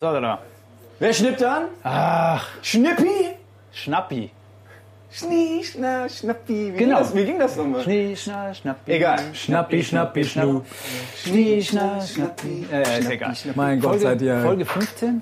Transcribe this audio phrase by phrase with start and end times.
[0.00, 0.38] So, da, da.
[1.00, 1.64] Wer schnippt an?
[1.82, 3.34] Ach, Schnippi?
[3.72, 4.30] Schnappi.
[5.10, 6.72] Schnie, schna, schnappi.
[6.72, 6.78] Wie Genau.
[6.78, 7.82] Ging das, wie ging das nochmal?
[7.82, 8.92] Schnie, schna, schnappi.
[8.92, 9.18] Egal.
[9.34, 10.66] Schnappi, schnappi, schnupp.
[11.20, 12.66] Schnie, schna, schnappi.
[12.70, 13.34] Äh, ist egal.
[13.56, 14.40] Mein Gott, Folge, seid ihr.
[14.40, 15.20] Folge 15?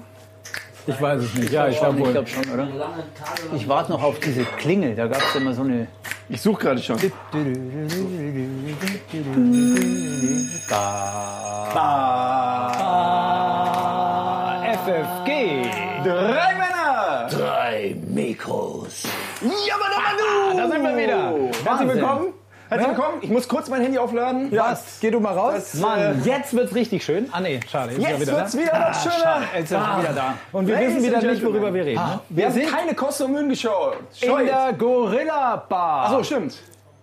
[0.89, 1.53] Ich weiß es nicht.
[1.53, 2.13] Ja, ich glaube Ich wohl.
[2.13, 2.69] glaube schon, oder?
[3.57, 4.95] Ich warte noch auf diese Klingel.
[4.95, 5.87] Da gab es immer so eine.
[6.29, 6.99] Ich suche gerade schon.
[10.71, 11.73] Ah,
[19.49, 19.67] Mikros.
[19.69, 20.57] Yabadabadu!
[20.59, 21.31] Da sind wir wieder.
[21.31, 21.89] Herzlich Wahnsinn.
[21.89, 22.33] willkommen.
[22.69, 23.19] Herzlich willkommen.
[23.21, 24.51] Ich muss kurz mein Handy aufladen.
[24.51, 24.99] Was?
[25.01, 25.55] Geh du mal raus.
[25.55, 27.29] Das, Mann, jetzt wird's richtig schön.
[27.31, 27.93] Ah nee, schade.
[27.93, 28.59] Jetzt, Jetzt ist er wieder wird's da.
[28.59, 29.15] wieder was schöner.
[29.23, 30.35] Schade, jetzt sind wir wieder da.
[30.53, 32.03] Und wir Ladies wissen wieder nicht, worüber wir reden.
[32.03, 32.21] ne?
[32.29, 33.99] Wir haben sind keine Mühen geschaut.
[34.21, 36.07] in der Gorilla Bar.
[36.07, 36.57] Achso, stimmt.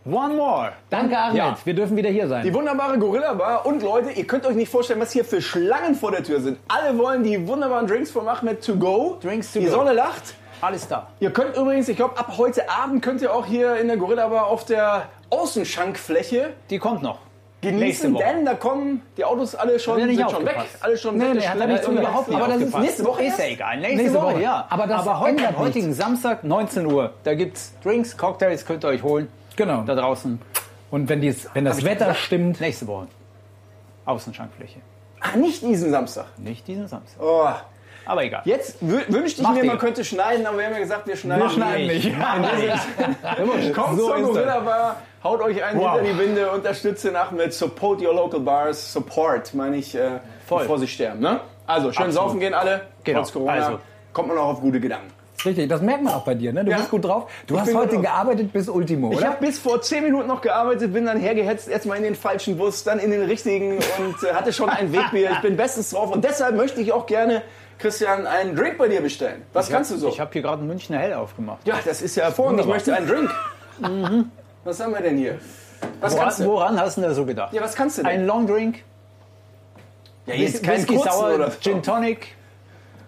[0.05, 0.73] One more.
[0.89, 1.37] Danke, Ahmed.
[1.37, 2.43] Ja, wir dürfen wieder hier sein.
[2.43, 3.65] Die wunderbare Gorilla Bar.
[3.65, 6.57] Und Leute, ihr könnt euch nicht vorstellen, was hier für Schlangen vor der Tür sind.
[6.67, 9.17] Alle wollen die wunderbaren Drinks von Ahmed to go.
[9.23, 9.71] Drinks to die go.
[9.71, 10.33] Sonne lacht.
[10.63, 11.07] Alles da.
[11.19, 14.29] Ihr könnt übrigens, ich glaube, ab heute Abend könnt ihr auch hier in der Gorilla
[14.29, 17.19] Bar auf der Außenschankfläche Die kommt noch.
[17.59, 20.55] Genießen, denn da kommen die Autos alle schon, nicht sind schon weg.
[20.81, 21.33] Alle schon Nee, weg.
[21.35, 23.77] nee, hat er nicht Äh, überhaupt nicht Aber das ist nächste Woche Ist ja egal.
[23.77, 24.41] Nächste, Nächste Woche, Woche.
[24.41, 24.67] ja.
[24.69, 28.89] Aber das heute, ändert am heutigen Samstag, 19 Uhr, da gibt's Drinks, Cocktails, könnt ihr
[28.89, 29.27] euch holen.
[29.57, 29.83] Genau.
[29.83, 30.41] Da draußen.
[30.91, 33.07] Und wenn, dies, wenn das Wetter stimmt, Nächste Woche.
[34.05, 34.79] Außenschankfläche.
[35.21, 36.25] Ah, nicht diesen Samstag.
[36.37, 37.21] Nicht diesen Samstag.
[37.21, 37.49] Oh.
[38.05, 38.41] Aber egal.
[38.45, 41.15] Jetzt wü- wünschte ich Mach mir, man könnte schneiden, aber wir haben ja gesagt, wir
[41.15, 42.13] schneiden, wir schneiden nicht.
[43.73, 45.99] Kommt So zur Gorilla Bar, haut euch einen Wow.
[45.99, 50.61] hinter die Winde, unterstützt den Ahmed, support your local bars, support, meine ich, äh, Voll.
[50.63, 51.19] bevor sie sterben.
[51.21, 51.39] Ne?
[51.65, 52.13] Also, schön Absolut.
[52.13, 53.19] saufen gehen alle, Genau.
[53.19, 53.79] trotz Corona, Also.
[54.11, 55.07] kommt man auch auf gute Gedanken.
[55.45, 56.53] richtig, das merkt man auch bei dir.
[56.53, 56.63] Ne?
[56.63, 56.77] Du Ja.
[56.77, 57.29] bist gut drauf.
[57.47, 59.27] Du Ich hast heute gearbeitet bis Ultimo, Ich oder?
[59.27, 62.83] habe bis vor 10 Minuten noch gearbeitet, bin dann hergehetzt, erstmal in den falschen Bus,
[62.85, 65.31] dann in den richtigen und äh, hatte schon ein Wegbier.
[65.31, 67.41] Ich bin bestens drauf und deshalb möchte ich auch gerne,
[67.83, 69.41] Christian, einen Drink bei dir bestellen.
[69.51, 70.07] Was kannst du so?
[70.07, 71.67] Ich habe hier gerade einen Münchner Hell aufgemacht.
[71.67, 72.61] ja, das ist ja hervorragend.
[72.61, 73.29] Ich möchte einen Drink.
[74.63, 75.39] Was haben wir denn hier?
[75.99, 76.53] Was kannst Woran, du?
[76.53, 77.51] woran hast du denn da so gedacht?
[77.51, 78.11] Ja, was kannst du denn?
[78.11, 78.83] Ein Long Drink,
[80.25, 82.35] ja, jetzt kein Whisky oder Gin Tonic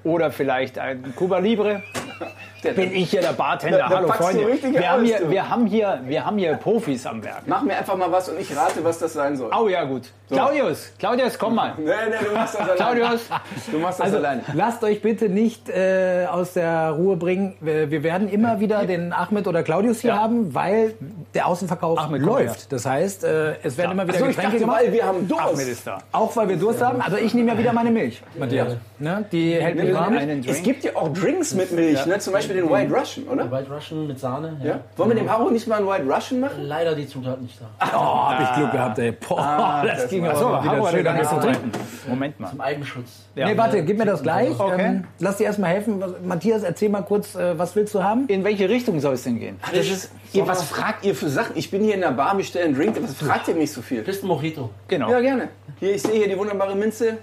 [0.03, 1.81] oder vielleicht ein Cuba Libre.
[2.66, 3.78] Der- Bin ich hier der Bartender?
[3.78, 4.48] Da- da Hallo Freunde.
[4.62, 7.44] Wir haben, hier, wir, haben hier, wir haben hier Profis am Werk.
[7.46, 9.52] Mach mir einfach mal was und ich rate, was das sein soll.
[9.58, 10.03] Oh ja, gut.
[10.30, 11.74] Claudius, Claudius, komm mal.
[11.78, 12.76] Nee, nee, du machst das alleine.
[12.78, 13.22] Claudius,
[13.72, 14.42] Du machst das Also alleine.
[14.53, 17.56] lasst euch bitte nicht äh, aus der Ruhe bringen.
[17.62, 20.18] Wir, wir werden immer wieder den Ahmed oder Claudius hier Ja.
[20.24, 20.96] haben, weil
[21.36, 22.72] der Außenverkauf Ahmed läuft.
[22.72, 24.82] Das heißt, äh, es werden immer wieder Achso, ich Getränke dachte, gemacht.
[24.86, 25.44] weil wir haben Durst.
[25.44, 26.00] Ahmed ist da.
[26.12, 27.02] Auch weil wir Durst haben.
[27.02, 28.78] Also ich nehme ja wieder meine Milch, Matthias.
[28.97, 29.26] Ne?
[29.32, 30.18] Die hält Nimm warm.
[30.18, 32.18] einen Es gibt ja auch Drinks mit Milch, ne?
[32.18, 33.52] zum Beispiel den White Russian, oder?
[33.52, 34.58] White Russian mit Sahne.
[34.62, 34.68] Ja.
[34.70, 34.80] Ja?
[34.98, 36.64] Wollen wir dem Haro nicht mal einen White Russian machen?
[36.64, 37.66] Leider die Zutat nicht da.
[37.96, 39.12] Oh, hab ich Glück gehabt, ey.
[39.12, 41.72] Boah, das, das ging war- aber So, mal wieder Haro hat schön an zu trinken.
[42.08, 42.50] Moment mal.
[42.50, 43.10] Zum Eigenschutz.
[43.36, 43.48] Ja.
[43.48, 44.60] Nee, warte, gib mir das gleich.
[44.60, 44.76] Okay.
[44.86, 46.04] Ähm, lass dir erstmal helfen.
[46.24, 48.28] Matthias, erzähl mal kurz, äh, was willst du haben?
[48.28, 49.60] In welche Richtung soll es denn gehen?
[49.74, 51.58] Das ist, ihr, was fragt ihr für Sachen?
[51.58, 52.96] Ich bin hier in der Bar, bestelle einen Drink.
[53.02, 54.02] Was fragt ihr mich so viel?
[54.02, 54.70] Bist ein Mojito.
[54.88, 55.10] Genau.
[55.12, 55.50] Ja, gerne.
[55.80, 57.18] Hier, ich sehe hier die wunderbare Minze.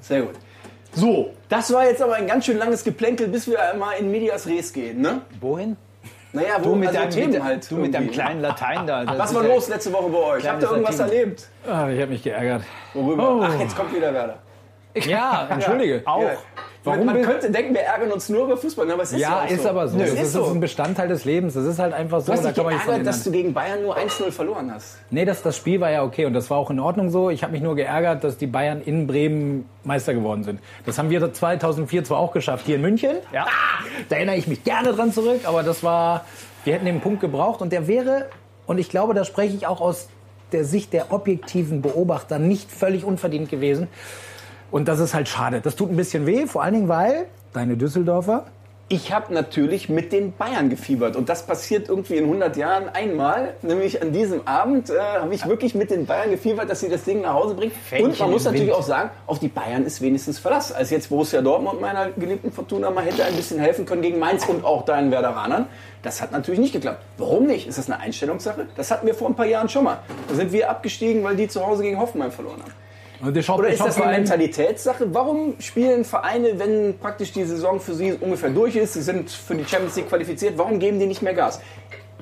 [0.00, 0.34] Sehr gut.
[0.92, 4.46] So, das war jetzt aber ein ganz schön langes Geplänkel, bis wir mal in Medias
[4.46, 5.22] Res gehen, ne?
[5.40, 5.76] Wohin?
[6.32, 8.12] Naja, wo Du mit, also deinem, Themen mit, halt du mit deinem ne?
[8.12, 9.04] kleinen Latein da.
[9.04, 10.48] das Was war ja- los letzte Woche bei euch?
[10.48, 11.16] Habt ihr irgendwas Latin.
[11.18, 11.48] erlebt?
[11.66, 12.62] Ah, ich habe mich geärgert.
[12.94, 13.40] Worüber?
[13.50, 14.38] Ach, jetzt kommt wieder Werder.
[14.94, 16.02] Ja, entschuldige.
[16.04, 16.22] Auch.
[16.84, 19.42] Warum man könnte denken, wir ärgern uns nur über Fußball, aber es ist ja, Ja,
[19.44, 19.68] auch ist so.
[19.68, 19.96] aber so.
[19.98, 20.46] Nö, das ist ist, so.
[20.46, 21.54] ein Bestandteil des Lebens.
[21.54, 22.26] Das ist halt einfach so.
[22.26, 24.96] Du hast da dich geärgert, dass du gegen Bayern nur 1-0 verloren hast.
[25.10, 27.28] Nee, das, das Spiel war ja okay und das war auch in Ordnung so.
[27.28, 30.60] Ich habe mich nur geärgert, dass die Bayern in Bremen Meister geworden sind.
[30.86, 33.16] Das haben wir 2004 zwar auch geschafft, hier in München.
[33.32, 33.44] Ja.
[33.46, 36.24] Ah, da erinnere ich mich gerne dran zurück, aber das war,
[36.64, 38.26] wir hätten den Punkt gebraucht und der wäre,
[38.66, 40.08] und ich glaube, da spreche ich auch aus
[40.52, 43.88] der Sicht der objektiven Beobachter, nicht völlig unverdient gewesen.
[44.70, 45.60] Und das ist halt schade.
[45.60, 48.46] Das tut ein bisschen weh, vor allen Dingen, weil deine Düsseldorfer
[48.88, 53.54] Ich habe natürlich mit den Bayern gefiebert und das passiert irgendwie in 100 Jahren einmal,
[53.62, 57.04] nämlich an diesem Abend äh, habe ich wirklich mit den Bayern gefiebert, dass sie das
[57.04, 57.72] Ding nach Hause bringen.
[58.00, 58.76] und man muss natürlich Wind.
[58.76, 60.72] auch sagen, auf die Bayern ist wenigstens Verlass.
[60.72, 64.48] Als jetzt Borussia Dortmund meiner geliebten Fortuna mal hätte ein bisschen helfen können gegen Mainz
[64.48, 65.66] und auch deinen Werderanern.
[66.02, 67.02] Das hat natürlich nicht geklappt.
[67.18, 67.66] Warum nicht?
[67.68, 68.66] Ist das eine Einstellungssache?
[68.76, 69.98] Das hatten wir vor ein paar Jahren schon mal.
[70.28, 72.79] Da sind wir abgestiegen, weil die zu Hause gegen Hoffenheim verloren haben.
[73.22, 75.12] Oder ist das eine ein- Mentalitätssache?
[75.14, 79.54] Warum spielen Vereine, wenn praktisch die Saison für sie ungefähr durch ist, sie sind für
[79.54, 81.60] die Champions League qualifiziert, warum geben die nicht mehr Gas?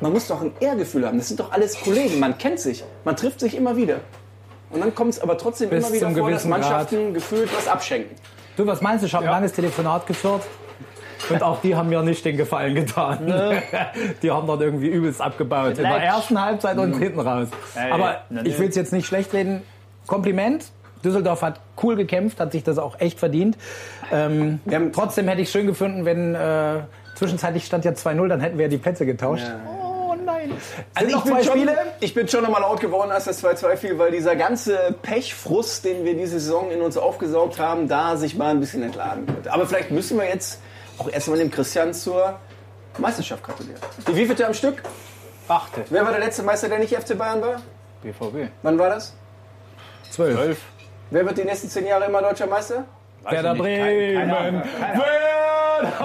[0.01, 1.19] Man muss doch ein Ehrgefühl haben.
[1.19, 2.19] Das sind doch alles Kollegen.
[2.21, 2.85] Man kennt sich.
[3.05, 4.01] Man trifft sich immer wieder.
[4.71, 8.15] Und dann kommt es aber trotzdem Bis immer wieder vor, dass Mannschaften gefühlt was abschenken.
[8.57, 9.07] Du, was meinst du?
[9.07, 10.43] Ich habe ein langes Telefonat geführt.
[11.31, 13.27] Und auch die haben mir nicht den Gefallen getan.
[14.23, 15.77] Die haben dann irgendwie übelst abgebaut.
[15.77, 17.49] In der ersten Halbzeit und hinten raus.
[17.75, 19.63] Ey, Aber na, ich will es jetzt nicht schlecht reden.
[20.07, 20.71] Kompliment.
[21.05, 23.57] Düsseldorf hat cool gekämpft, hat sich das auch echt verdient.
[24.13, 26.81] Ähm, Wir haben- trotzdem hätte ich schön gefunden, wenn äh,
[27.15, 29.45] zwischenzeitlich stand ja 2-0, dann hätten wir ja die Plätze getauscht.
[29.69, 30.53] Oh nein.
[30.95, 31.77] Also ich bin, zwei schon, Spiele?
[32.01, 36.05] ich bin schon nochmal laut geworden, als das 2-2 fiel, weil dieser ganze Pechfrust, den
[36.05, 39.49] wir diese Saison in uns aufgesaugt haben, da sich mal ein bisschen entladen wird.
[39.49, 40.61] Aber vielleicht müssen wir jetzt
[40.99, 42.39] auch erstmal dem Christian zur
[42.99, 43.81] Meisterschaft gratulieren.
[44.09, 44.83] Die wievielte am Stück?
[45.47, 45.85] Achte.
[45.91, 47.63] Wer war der letzte Meister, der nicht FC Bayern war?
[48.03, 48.51] BVB.
[48.63, 49.15] Wann war das?
[50.11, 50.59] 12.
[51.11, 52.85] Wer wird die nächsten zehn Jahre immer deutscher Meister?
[53.25, 53.63] Werder nicht.
[53.63, 54.29] Bremen.
[54.29, 55.29] Keine Werder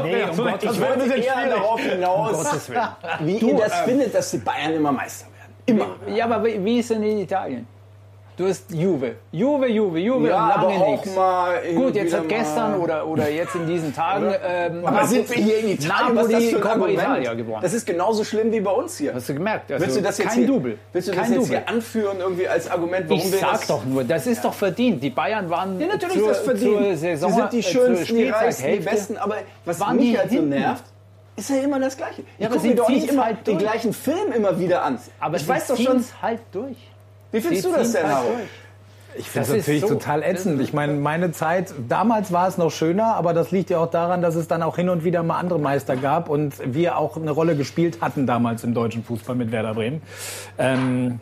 [0.04, 2.82] Nee, um Ich wollte eher darauf hinaus, Willen.
[3.22, 5.54] wie ihr das findet, dass die Bayern immer Meister werden.
[5.66, 5.96] Immer.
[6.16, 7.68] Ja, aber wie wie ist denn in Italien?
[8.36, 9.16] Du hast Juve.
[9.32, 11.16] Juve, Juve, Juve Ja, aber lange auch nichts.
[11.16, 14.34] mal Gut, jetzt hat gestern oder, oder jetzt in diesen Tagen.
[14.44, 16.16] Ähm, Aber sind wir hier in Italien?
[16.16, 17.00] Was ist das Napoli für ein Argument?
[17.00, 17.60] Italia gewonnen.
[17.62, 19.14] Das ist genauso schlimm wie bei uns hier.
[19.14, 19.72] Hast du gemerkt?
[19.72, 20.78] Also Willst du das jetzt kein hier, Double.
[20.92, 21.58] Willst du das kein jetzt Double.
[21.60, 24.54] hier anführen irgendwie als Argument, warum Ich wir sag das doch nur, das ist doch
[24.54, 25.04] verdient.
[25.04, 26.98] Die Bayern waren Ja, natürlich zur, ist das verdient.
[26.98, 29.18] Saison, Sie sind die äh, zur schönsten, die reichsten, die besten.
[29.18, 30.84] Aber was waren mich die halt so nervt,
[31.36, 32.22] ist ja immer das Gleiche.
[32.22, 34.98] Ich Ja, aber gucke sie doch nicht immer halt den gleichen Film immer wieder an.
[35.20, 36.78] Aber ich weiß doch schon, halt durch.
[37.34, 38.30] Wie findest Sie du das denn, Haro?
[39.16, 39.90] Ich finde ist natürlich so.
[39.90, 40.62] total ätzend.
[40.62, 44.22] Ich meine, meine Zeit, damals war es noch schöner, aber das liegt ja auch daran,
[44.22, 47.32] dass es dann auch hin und wieder mal andere Meister gab und wir auch eine
[47.32, 50.02] Rolle gespielt hatten damals im deutschen Fußball mit Werder Bremen.
[50.58, 51.20] Ähm,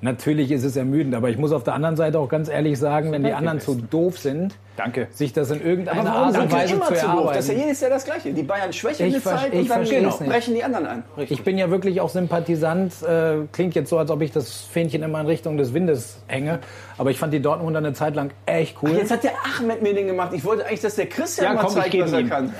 [0.00, 3.12] natürlich ist es ermüdend, aber ich muss auf der anderen Seite auch ganz ehrlich sagen,
[3.12, 5.08] wenn die anderen zu doof sind, Danke.
[5.10, 7.32] sich das in irgendeiner Aber warum Art und wir Weise immer zu zu doof?
[7.34, 7.60] Das ist ja erarbeiten.
[7.60, 8.32] jedes Jahr das Gleiche.
[8.32, 11.02] Die Bayern schwächen Ich eine Zeit ich und dann genau, es brechen die anderen ein.
[11.28, 12.94] Ich bin ja wirklich auch Sympathisant.
[13.02, 16.60] Äh, klingt jetzt so, als ob ich das Fähnchen immer in Richtung des Windes hänge.
[16.96, 18.90] Aber ich fand die Dortmunder eine Zeit lang echt cool.
[18.92, 20.32] Jetzt hat der Ahmed mir den gemacht.
[20.32, 22.28] Ich wollte eigentlich, dass der Christian Ja, mal komm, zeigt, was er ihm.
[22.30, 22.52] kann.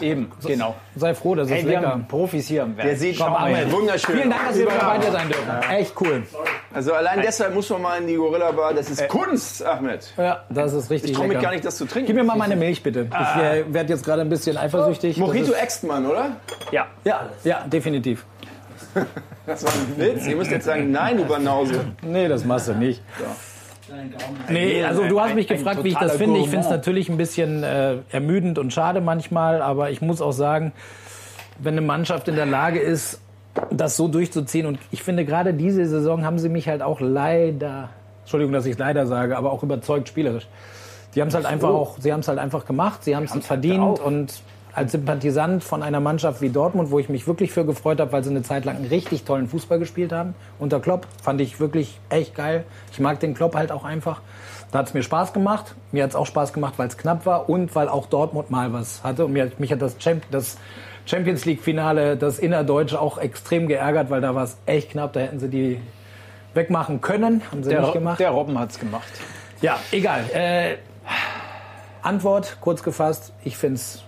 [0.00, 0.74] Eben, genau.
[0.96, 1.90] Sei froh, das ist Hey, wir lecker.
[1.90, 2.88] haben Profis hier am Werk.
[2.88, 4.16] Der sieht mal Ahmed wunderschön.
[4.16, 5.12] Vielen Dank, dass wir wieder bei dir Überragend.
[5.12, 5.70] sein dürfen.
[5.72, 6.22] Echt cool.
[6.72, 8.74] Also allein deshalb muss man mal in die Gorilla Bar.
[8.74, 10.12] Das ist Kunst, Ahmed.
[10.16, 12.06] Ja, das ist richtig Ich traue mich gar nicht, das zu trinken.
[12.08, 13.08] Gib mir mal meine Milch, bitte.
[13.10, 15.16] Ich äh, werde jetzt gerade ein bisschen eifersüchtig.
[15.18, 16.36] Mojito Das ist- Extmann, oder?
[16.72, 16.86] Ja.
[17.04, 18.24] Ja, ja, definitiv.
[19.46, 20.26] Das war ein Witz.
[20.26, 21.84] Ihr müsst jetzt sagen, nein, du Banause.
[22.02, 23.02] Nee, das machst du nicht.
[23.88, 24.10] Gaumen.
[24.48, 26.40] Nee, also du hast mich ein gefragt, wie ich das finde.
[26.40, 30.32] Ich finde es natürlich ein bisschen äh, ermüdend und schade manchmal, aber ich muss auch
[30.32, 30.72] sagen,
[31.58, 33.20] wenn eine Mannschaft in der Lage ist,
[33.70, 37.90] das so durchzuziehen und ich finde gerade diese Saison haben sie mich halt auch leider,
[38.22, 40.46] Entschuldigung, dass ich leider sage, aber auch überzeugt spielerisch.
[41.16, 43.46] Die haben es halt einfach auch, sie haben es halt einfach gemacht, sie haben es
[43.46, 44.34] verdient und
[44.74, 48.22] als Sympathisant von einer Mannschaft wie Dortmund, wo ich mich wirklich für gefreut habe, weil
[48.22, 50.34] sie eine Zeit lang einen richtig tollen Fußball gespielt haben.
[50.58, 52.64] Unter Klopp fand ich wirklich echt geil.
[52.92, 54.20] Ich mag den Klopp halt auch einfach.
[54.72, 55.74] Da hat es mir Spaß gemacht.
[55.92, 58.74] Mir hat es auch Spaß gemacht, weil es knapp war und weil auch Dortmund mal
[58.74, 59.24] was hatte.
[59.24, 60.58] Und mir, mich hat das, Champ das
[61.06, 65.14] Champions League-Finale, das Innerdeutsche, auch extrem geärgert, weil da war es echt knapp.
[65.14, 65.80] Da hätten sie die
[66.52, 67.40] wegmachen können.
[67.50, 68.20] Haben sie nicht Der, gemacht.
[68.20, 69.08] der Robben hat's gemacht.
[69.62, 70.24] Ja, egal.
[70.34, 70.74] Äh,
[72.02, 74.02] Antwort, kurz gefasst, ich finde es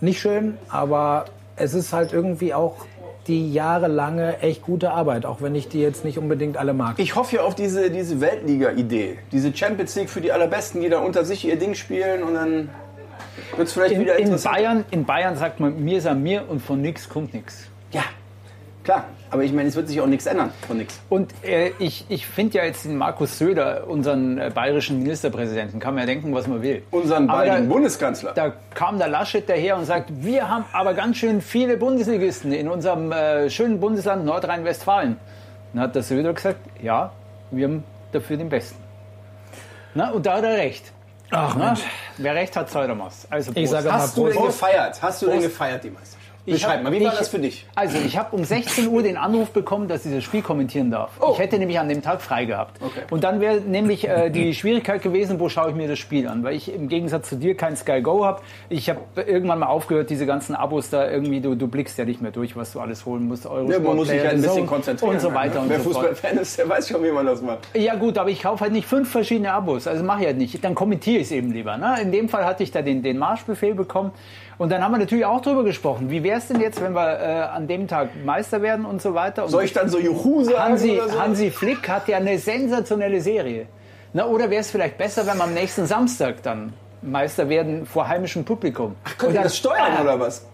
[0.00, 1.26] nicht schön, aber
[1.56, 2.86] es ist halt irgendwie auch
[3.26, 6.98] die jahrelange echt gute Arbeit, auch wenn ich die jetzt nicht unbedingt alle mag.
[6.98, 9.18] Ich hoffe ja auf diese, diese Weltliga-Idee.
[9.30, 12.70] Diese Champions League für die Allerbesten, die da unter sich ihr Ding spielen und dann
[13.56, 14.56] wird es vielleicht In, wieder in, interessant.
[14.56, 17.68] Bayern, in Bayern sagt man, mir ist an mir und von nix kommt nix.
[18.90, 19.04] Ja, klar.
[19.32, 21.00] Aber ich meine, es wird sich auch nichts ändern von nichts.
[21.08, 25.94] Und äh, ich, ich finde ja jetzt den Markus Söder, unseren äh, bayerischen Ministerpräsidenten, kann
[25.94, 26.82] man ja denken, was man will.
[26.90, 28.32] Unseren da- Bundeskanzler.
[28.34, 32.68] Da kam der Laschet daher und sagt, wir haben aber ganz schön viele Bundesligisten in
[32.68, 35.16] unserem äh, schönen Bundesland Nordrhein-Westfalen.
[35.74, 37.12] Dann hat der Söder gesagt, ja,
[37.52, 38.82] wir haben dafür den Besten.
[39.94, 40.90] Na, und da hat er recht.
[41.30, 41.82] Ach Na, Mensch.
[42.18, 43.28] wer recht hat, soll er was.
[43.30, 43.70] Also Ich Prost.
[43.70, 44.46] sage mal Hast du denn Prost.
[44.60, 45.00] gefeiert?
[45.00, 46.19] Hast du denn gefeiert, die Meisterschaft?
[46.46, 47.66] Beschreib hab- mal, wie war ich- das für dich?
[47.74, 51.10] Also, ich habe um 16 Uhr den Anruf bekommen, dass ich das Spiel kommentieren darf.
[51.20, 51.30] Oh.
[51.32, 52.80] Ich hätte nämlich an dem Tag frei gehabt.
[52.82, 53.00] Okay.
[53.10, 56.42] Und dann wäre nämlich äh, die Schwierigkeit gewesen, wo schaue ich mir das Spiel an?
[56.42, 58.40] Weil ich im Gegensatz zu dir kein Sky Go habe.
[58.68, 62.20] Ich habe irgendwann mal aufgehört, diese ganzen Abos da irgendwie, du, du blickst ja nicht
[62.22, 63.46] mehr durch, was du alles holen musst.
[63.46, 65.14] Eurosport, Ja, man muss sich Player, halt ein bisschen konzentrieren.
[65.14, 65.60] Und so weiter ne?
[65.60, 66.06] und Wer so fort.
[66.08, 67.60] Fußballfan ist, der weiß schon, wie man das macht.
[67.74, 69.86] Ja gut, aber ich kaufe halt nicht fünf verschiedene Abos.
[69.86, 70.64] Also mache ich halt nicht.
[70.64, 71.76] Dann kommentiere ich es eben lieber.
[71.76, 71.96] Ne?
[72.02, 74.12] In dem Fall hatte ich da den, den Marschbefehl bekommen.
[74.60, 76.10] Und dann haben wir natürlich auch drüber gesprochen.
[76.10, 79.14] Wie wäre es denn jetzt, wenn wir äh, an dem Tag Meister werden und so
[79.14, 79.44] weiter?
[79.44, 81.18] Und Soll ich dann so Juhu sagen Hansi, oder so?
[81.18, 83.68] Hansi Flick hat ja eine sensationelle Serie.
[84.12, 88.06] Na, oder wäre es vielleicht besser, wenn wir am nächsten Samstag dann Meister werden vor
[88.06, 88.96] heimischem Publikum?
[89.16, 90.46] Könnt ihr das steuern Ah, oder was?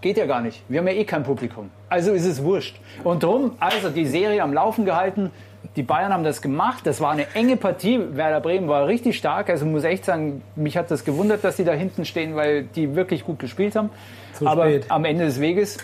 [0.00, 0.60] Geht ja gar nicht.
[0.68, 1.70] Wir haben ja eh kein Publikum.
[1.88, 2.80] Also ist es wurscht.
[3.04, 5.30] Und drum, also die Serie am Laufen gehalten.
[5.76, 6.86] Die Bayern haben das gemacht.
[6.86, 8.00] Das war eine enge Partie.
[8.12, 9.50] Werder Bremen war richtig stark.
[9.50, 12.94] Also muss echt sagen, mich hat das gewundert, dass die da hinten stehen, weil die
[12.94, 13.90] wirklich gut gespielt haben.
[14.34, 14.86] Zu Aber spät.
[14.88, 15.78] am Ende des Weges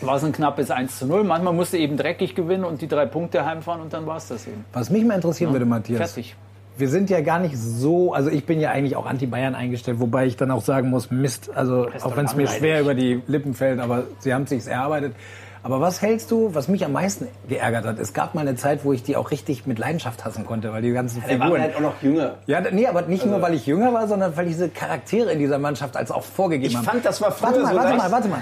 [0.00, 1.24] war es ein knappes 1 zu 0.
[1.24, 4.46] Manchmal musste eben dreckig gewinnen und die drei Punkte heimfahren und dann war es das
[4.46, 4.64] eben.
[4.72, 6.36] Was mich mal interessieren würde, Matthias, Fertig.
[6.76, 10.26] wir sind ja gar nicht so, also ich bin ja eigentlich auch anti-Bayern eingestellt, wobei
[10.26, 13.54] ich dann auch sagen muss, Mist, also auch wenn es mir schwer über die Lippen
[13.54, 15.14] fällt, aber sie haben sich's erarbeitet.
[15.62, 17.98] Aber was hältst du, was mich am meisten geärgert hat?
[17.98, 20.82] Es gab mal eine Zeit, wo ich die auch richtig mit Leidenschaft hassen konnte, weil
[20.82, 21.60] die ganzen war Figuren.
[21.60, 22.34] halt auch noch jünger.
[22.46, 25.58] Ja, nee, aber nicht nur, weil ich jünger war, sondern weil diese Charaktere in dieser
[25.58, 26.84] Mannschaft als auch vorgegeben Ich haben.
[26.84, 28.40] fand, das war früher Warte mal, so warte mal, warte mal.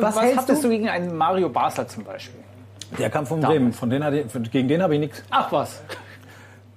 [0.00, 2.40] Was, hältst hattest du gegen einen Mario Basler zum Beispiel?
[2.98, 5.22] Der kam von Bremen, von denen hatte ich, gegen den habe ich nichts.
[5.30, 5.80] Ach was.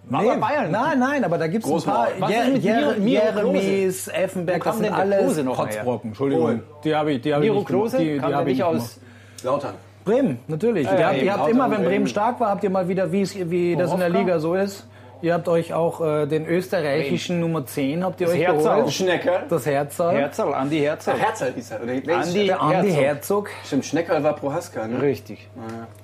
[0.08, 0.72] War Nee, Bayern.
[0.72, 2.08] Nein, nein, aber da gibt es ein paar.
[2.20, 5.46] Was ist Jer mit Jer Miro- Miro Jeremies, Effenberg, das sind alles?
[5.46, 6.10] Kotzbrocken.
[6.12, 6.44] Entschuldigung.
[6.46, 6.64] Wohl.
[6.84, 7.90] Die habe ich, die habe ich Miro nicht gemacht.
[7.92, 9.00] Klose Die, die habe ich nicht nicht
[9.46, 9.76] aus Lautern.
[10.04, 10.86] Bremen, natürlich.
[10.86, 13.76] Ja, ihr habt, ihr habt immer, wenn Bremen stark war, habt ihr mal wieder, wie,
[13.76, 14.10] das in der?
[14.10, 14.86] Liga so ist.
[15.22, 18.76] Ihr habt euch auch äh, den österreichischen Nummer 10 habt ihr euch Herzog.
[18.76, 18.94] geholt.
[18.94, 19.44] Schnecker.
[19.50, 20.12] Das Herzog.
[20.12, 21.12] Herzl, Andi Herzl.
[21.16, 21.82] Ach, Herzl hieß er.
[21.82, 23.48] Oder Andi der Andi Herzog.
[23.48, 23.50] Herzog.
[23.66, 25.02] Stimmt, Schneckerl war Prohaska, ne?
[25.02, 25.48] Richtig.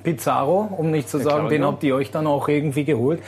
[0.02, 1.68] Pizarro, um nicht zu sagen, den Claudio.
[1.68, 3.22] habt ihr euch dann auch irgendwie geholt.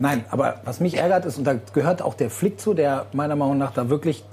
[0.00, 3.36] Nein, aber was mich ärgert ist, und da gehört auch der Flick zu, der meiner
[3.36, 4.24] Meinung nach da wirklich,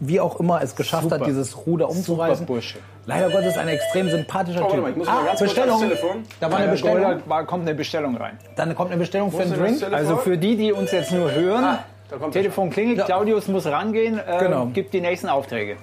[0.00, 1.20] wie auch immer, es geschafft Super.
[1.20, 2.46] hat, dieses Ruder umzureißen.
[2.46, 2.78] Bursche.
[3.08, 4.82] Leider Gottes ein extrem sympathischer Oh, warte Typ.
[4.82, 5.76] mal, ich muss mal ganz kurz Bestellung.
[5.80, 6.22] ans Telefon.
[6.40, 7.22] Da war eine Bei Bestellung.
[7.24, 8.38] War, kommt eine Bestellung rein.
[8.54, 9.82] Dann kommt eine Bestellung für einen Drink.
[9.94, 11.78] Also für die, die uns jetzt nur hören, Ah,
[12.10, 14.66] da Telefon klingelt, Claudius muss rangehen, äh, Genau.
[14.66, 15.76] gibt die nächsten Aufträge.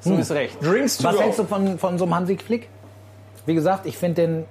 [0.00, 0.62] So ist recht.
[0.62, 2.68] Drinks to Was hältst du von, von so einem Hansi Flick?
[3.46, 4.44] Wie gesagt, ich finde den.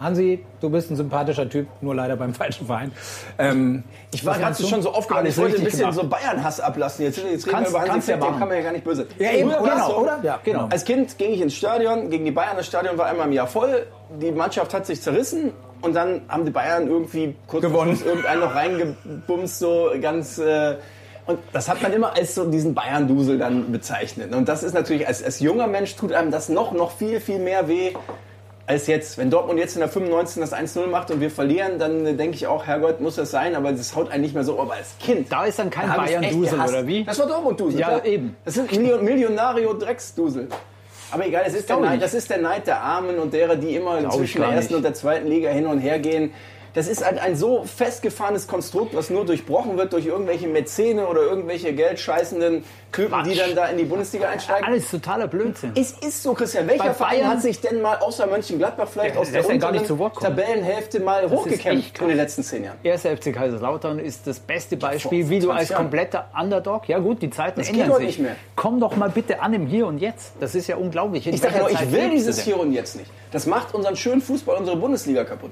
[0.00, 2.92] Hansi, du bist ein sympathischer Typ, nur leider beim falschen Verein.
[3.38, 5.94] Ähm, Ich war gerade schon so aufgeregt, ich wollte ein bisschen gemacht.
[5.96, 7.04] so Bayern-Hass ablassen.
[7.04, 8.38] Jetzt, jetzt reden Kannst- wir über Hansi ja machen.
[8.38, 9.06] kann man ja gar nicht böse.
[9.18, 10.20] Ja, eben, es genau, so, oder?
[10.22, 10.68] Ja, genau.
[10.70, 12.56] Als Kind ging ich ins Stadion, gegen die Bayern.
[12.56, 13.86] Das Stadion war einmal im Jahr voll.
[14.22, 15.52] Die Mannschaft hat sich zerrissen.
[15.80, 18.00] Und dann haben die Bayern irgendwie kurz Gewonnen.
[18.04, 20.38] Irgendeinen noch reingebumst, so ganz...
[20.38, 20.76] Äh,
[21.26, 24.34] und das hat man immer als so diesen Bayern-Dusel dann bezeichnet.
[24.34, 27.38] Und das ist natürlich, als, als junger Mensch tut einem das noch, noch viel, viel
[27.38, 27.92] mehr weh,
[28.68, 29.16] als jetzt.
[29.18, 32.36] Wenn Dortmund jetzt in der 95 das 1-0 macht und wir verlieren, dann äh, denke
[32.36, 34.60] ich auch, Herrgott, muss das sein, aber das haut einen nicht mehr so.
[34.60, 35.32] Aber als Kind.
[35.32, 37.04] Da ist dann kein da Bayern-Dusel, oder wie?
[37.04, 37.80] Das war Dortmund-Dusel.
[37.80, 38.04] Ja, klar.
[38.04, 38.36] eben.
[38.44, 40.48] Das sind Million, Millionario-Drecksdusel.
[41.10, 43.74] Aber egal, es ist, der Neid, das ist der Neid der Armen und derer, die
[43.74, 46.32] immer ich zwischen der ersten und der zweiten Liga hin und her gehen.
[46.78, 51.22] Das ist halt ein so festgefahrenes Konstrukt, was nur durchbrochen wird durch irgendwelche Mäzene oder
[51.22, 54.64] irgendwelche geldscheißenden Typen, die dann da in die Bundesliga einsteigen.
[54.64, 55.72] Alles totaler Blödsinn.
[55.74, 56.68] Es ist so, Christian.
[56.68, 59.50] Welcher Bei Verein Bayern- hat sich denn mal außer Mönchengladbach vielleicht Ja, aus der der
[59.50, 60.12] unteren.
[60.20, 62.76] Tabellenhälfte mal ist hochgekämpft in den letzten zehn Jahren?
[62.84, 65.82] Erster FC Kaiserslautern ist das beste Beispiel, Vor wie du 20 als Jahren.
[65.82, 68.06] kompletter Underdog, ja gut, die Zeiten geht ändern sich.
[68.06, 68.36] nicht mehr.
[68.54, 70.34] Komm doch mal bitte an im Hier und Jetzt.
[70.38, 71.26] Das ist ja unglaublich.
[71.26, 72.38] In Ich sage nur, ich will dieses?
[72.38, 73.10] Hier und Jetzt nicht.
[73.32, 75.50] Das macht unseren schönen Fußball, unsere Bundesliga kaputt.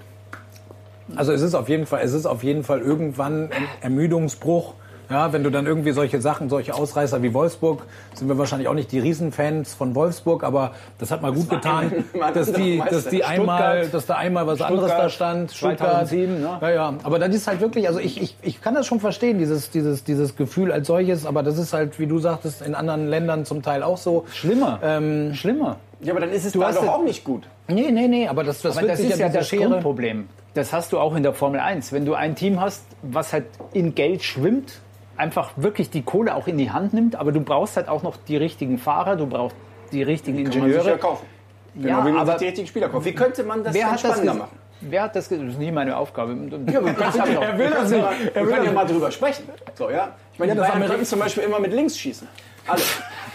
[1.14, 4.74] Also es ist auf jeden Fall, es ist auf jeden Fall irgendwann ein Ermüdungsbruch.
[5.08, 7.84] Ja, wenn du dann irgendwie solche Sachen, solche Ausreißer wie Wolfsburg,
[8.14, 11.92] sind wir wahrscheinlich auch nicht die Riesenfans von Wolfsburg, aber das hat mal gut getan,
[12.20, 13.94] ein- dass die, dass die einmal, Stuttgart.
[13.94, 15.52] dass da einmal was anderes da stand.
[15.52, 16.58] 2007, ne?
[16.60, 16.94] Ja, ja.
[17.04, 20.02] Aber das ist halt wirklich, also ich, ich, ich kann das schon verstehen, dieses, dieses,
[20.02, 23.62] dieses Gefühl als solches, aber das ist halt, wie du sagtest, in anderen Ländern zum
[23.62, 24.24] Teil auch so.
[24.32, 24.80] Schlimmer.
[24.82, 25.76] Ähm, Schlimmer.
[26.00, 27.48] Ja, aber dann ist es Du da hast doch ja- auch nicht gut.
[27.68, 29.68] Nee, nee, nee, aber das, das Aber das ist ja diese das Schere.
[29.70, 30.28] Grundproblem.
[30.54, 31.92] Das hast du auch in der Formel 1.
[31.92, 34.80] Wenn du ein Team hast, was halt in Geld schwimmt,
[35.16, 38.16] einfach wirklich die Kohle auch in die Hand nimmt, aber du brauchst halt auch noch
[38.28, 39.56] die richtigen Fahrer, du brauchst
[39.92, 40.98] die richtigen Kann man sich ja Ingenieure.
[40.98, 41.26] kaufen.
[41.74, 43.04] Genau, Ja, wie man aber die richtigen Spieler kauft.
[43.04, 44.38] Wie könnte man das Wer das spannender gesagt?
[44.52, 44.58] machen?
[44.82, 45.46] Wer hat das gesagt?
[45.48, 46.32] Das ist nicht meine Aufgabe.
[46.32, 46.40] Ja,
[46.84, 48.04] wir können ja, Er will das ja, nicht.
[48.04, 49.44] mal- Er wir will können ja das mal drüber sprechen.
[49.74, 50.14] So, ja?
[50.34, 52.28] Ich meine, Ja, die das Bayern können zum Beispiel immer mit links schießen.
[52.66, 52.80] Alle.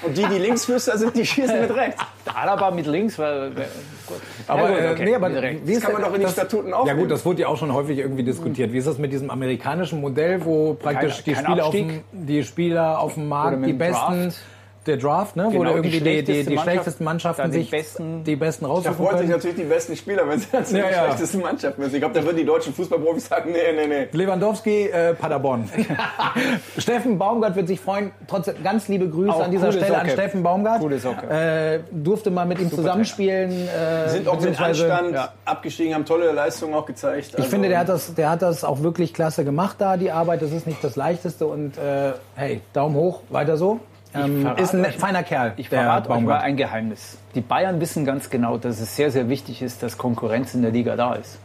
[0.04, 2.02] Und die, die Linksfüßer sind, die schießen mit rechts.
[2.34, 3.52] Alaba mit links, weil.
[3.52, 4.18] Gut.
[4.48, 5.62] Aber, Ja, gut, äh, okay, nee, aber mit rechts.
[5.68, 7.00] wie ist kann man doch in das- Statuten Ja aufnehmen.
[7.02, 8.74] gut, das wurde ja auch schon häufig irgendwie diskutiert.
[8.74, 12.02] Wie ist das mit diesem amerikanischen Modell, wo praktisch Kein- die, kein Spieler auf dem,
[12.12, 14.38] die Spieler auf dem Markt, die besten, Draft.
[14.88, 17.52] Der Draft, ne, wo Genau, da die irgendwie die, die, die, schlechteste Mannschaft, schlechtesten Mannschaften
[17.52, 19.30] die sich besten- die besten Da raussuchen freut sich können.
[19.30, 21.04] natürlich die besten Spieler, wenn sie zu Ja, den ja.
[21.06, 21.94] schlechtesten Mannschaften müssen.
[21.96, 24.08] Ich glaube, da würden die deutschen Fußballprofis sagen, nee, nee, nee.
[24.12, 25.70] Lewandowski, äh, Paderborn.
[26.78, 28.12] Steffen Baumgart wird sich freuen.
[28.28, 30.12] Trotzdem ganz liebe Grüße Auch an dieser Stelle an Socke.
[30.12, 30.80] Steffen Baumgart.
[30.80, 31.28] Coole Socke.
[31.30, 33.52] Äh, durfte mal mit ihm zusammenspielen.
[33.52, 35.30] Äh, Sind auch mit Anstand ja.
[35.46, 37.32] abgestiegen, haben tolle Leistungen auch gezeigt.
[37.36, 40.12] Also Ich finde, der hat, das, der hat das auch wirklich klasse gemacht da, die
[40.12, 40.42] Arbeit.
[40.42, 43.80] Das ist nicht das Leichteste und äh, hey, Daumen hoch, weiter so.
[44.14, 47.18] Ähm, ist ein euch- feiner Kerl, Ich verrate euch mal ein Geheimnis.
[47.36, 50.72] Die Bayern wissen ganz genau, dass es sehr, sehr wichtig ist, dass Konkurrenz in der
[50.72, 51.40] Liga da ist.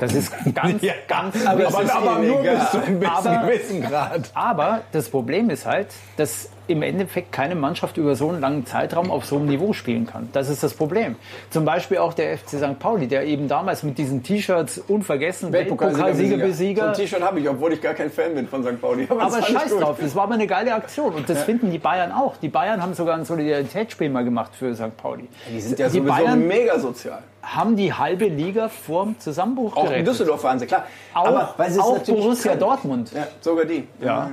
[0.00, 3.00] Das ist ganz, ganz aber, aber, aber nur bis zu einem
[3.46, 4.30] gewissen Grad.
[4.34, 9.10] Aber das Problem ist halt, dass im Endeffekt keine Mannschaft über so einen langen Zeitraum
[9.10, 10.28] auf so einem Niveau spielen kann.
[10.32, 11.16] Das ist das Problem.
[11.50, 12.78] Zum Beispiel auch der FC St.
[12.78, 16.88] Pauli, der eben damals mit diesen T-Shirts unvergessen Weltpokalsieger So besieger.
[16.88, 18.80] ein T-Shirt habe ich, obwohl ich gar kein Fan bin von St.
[18.80, 19.08] Pauli.
[19.10, 22.12] Aber ich scheiß drauf, das war aber eine geile Aktion und das finden die Bayern
[22.12, 22.36] auch.
[22.36, 24.96] Die Bayern haben sogar ein Solidaritätsspiel mal gemacht für St.
[24.96, 25.28] Pauli.
[25.50, 27.22] Die sind ja die sowieso Bayern mega sozial.
[27.42, 30.08] haben die halbe Liga vorm Zusammenbruch Auch in gerettet.
[30.08, 30.84] Düsseldorf waren sie, klar.
[31.14, 32.60] Auch, Aber auch Borussia können.
[32.60, 33.12] Dortmund.
[33.14, 33.86] Ja, sogar die.
[34.00, 34.30] Ja.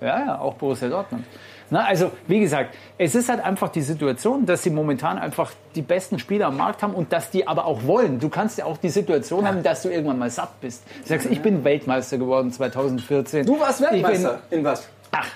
[0.00, 1.24] Ja, ja, auch Borussia Dortmund.
[1.70, 5.82] Na, also, wie gesagt, es ist halt einfach die Situation, dass sie momentan einfach die
[5.82, 8.20] besten Spieler am Markt haben und dass die aber auch wollen.
[8.20, 10.84] Du kannst ja auch die Situation haben, dass du irgendwann mal satt bist.
[11.02, 13.46] Du sagst, ich bin Weltmeister geworden 2014.
[13.46, 14.40] Du warst Ich bin- Weltmeister.
[14.50, 14.88] In was?
[15.10, 15.26] Ach,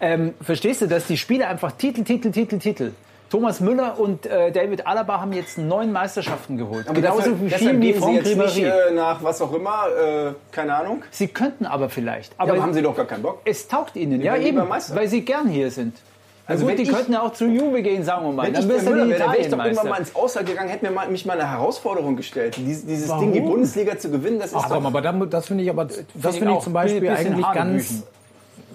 [0.00, 2.90] ähm, verstehst du, dass die Spieler einfach Titel, Titel, Titel, Titel.
[3.30, 6.88] Thomas Müller und äh, David Alaba haben jetzt neun Meisterschaften geholt.
[6.88, 8.64] Aber Genauso deshalb viel wie Franck nicht Ribéry.
[8.64, 11.02] äh, nach was auch immer, äh, keine Ahnung.
[11.12, 12.32] Sie könnten aber vielleicht.
[12.32, 13.40] Ja, Aber aber haben sie doch gar keinen Bock.
[13.44, 14.20] es taugt ihnen.
[14.20, 15.96] Ja, werden eben, weil sie gern hier sind.
[16.46, 18.46] Also wenn gut, die ich- könnten ja auch zu Juve gehen, sagen wir mal.
[18.46, 20.84] Wenn Dann ich Müller die wäre, wäre ich doch irgendwann mal ins Ausland gegangen, hätte
[20.84, 22.56] mir mal, mich mal eine Herausforderung gestellt.
[22.56, 23.20] Dies, dieses Warum?
[23.30, 24.84] Ding, die Bundesliga zu gewinnen, das ist Ach doch...
[24.84, 26.64] aber da, das finde ich aber, das ich finde ich auch.
[26.64, 28.02] zum Beispiel eigentlich ganz.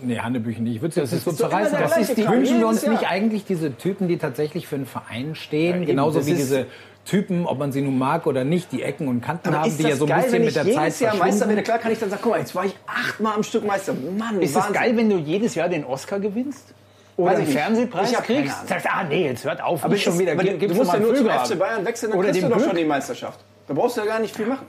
[0.06, 0.76] Nee, Hannebüchen nicht.
[0.78, 1.78] Ich würde es nicht so ist immer zerreißen.
[1.80, 3.02] Das ist die, wünschen wir uns jedes Jahr.
[3.02, 6.68] nicht eigentlich diese Typen, die tatsächlich für einen Verein stehen, eben, genauso das wie diese
[7.06, 9.84] Typen, ob man sie nun mag oder nicht, die Ecken und Kanten Aber haben, die
[9.84, 11.62] das ja so ein geil, bisschen mit der Zeit jedes Jahr Meister werde?
[11.64, 13.94] Klar kann ich dann sagen, guck mal, jetzt war ich achtmal am Stück Meister.
[13.94, 14.74] Mann, Ist es Wahnsinn.
[14.74, 16.74] geil, wenn du jedes Jahr den Oscar gewinnst?
[17.18, 17.48] Oder Weiß einen.
[17.48, 18.68] Fernsehpreis Ich kriegst?
[18.68, 20.36] Sagst, ah nee, jetzt hört auf, Aber schon ist- wieder.
[20.36, 21.46] du gib's musst ja nur zum Füllgraben.
[21.52, 23.40] FC Bayern wechseln, dann Oder kriegst du doch schon die Meisterschaft.
[23.68, 24.66] Da brauchst du ja gar nicht viel machen.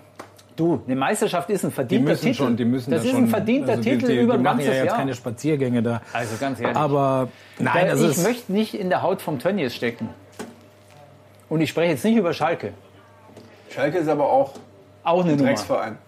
[0.56, 2.34] Du, eine Meisterschaft ist ein verdienter müssen Titel.
[2.36, 4.38] schon, die müssen das da ist schon, ein verdienter also die- Titel die, über die
[4.38, 4.96] ein machen ja ganzes jetzt Jahr.
[4.96, 6.00] keine Spaziergänge da.
[6.14, 6.76] Also ganz ehrlich.
[6.76, 10.08] Aber nein, das ich möchte nicht in der Haut vom Tönnies stecken.
[11.50, 12.72] Und ich spreche jetzt nicht über Schalke.
[13.70, 14.52] Schalke ist aber auch
[15.04, 15.44] Auch eine Nummer.
[15.48, 15.98] Drecksverein.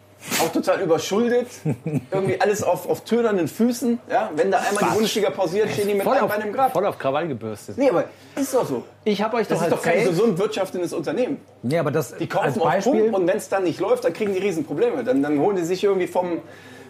[0.42, 1.46] Auch total überschuldet.
[2.10, 3.98] Irgendwie alles auf, auf tönernen Füßen.
[4.10, 4.30] Ja?
[4.34, 6.72] Wenn da einmal die Bundesliga pausiert, stehen die mit Voll einem auf, Bein im Grab.
[6.72, 7.78] voll auf Krawall gebürstet.
[7.78, 8.84] Nee, aber ist doch so.
[9.04, 11.38] Ich habe euch Das doch ist doch kein gesund wirtschaftendes Unternehmen.
[11.62, 12.84] nee, aber das Die kaufen auf.
[12.84, 15.04] Pump und wenn es dann nicht läuft, dann kriegen die Riesenprobleme.
[15.04, 16.38] Dann, dann holen die sich irgendwie vom,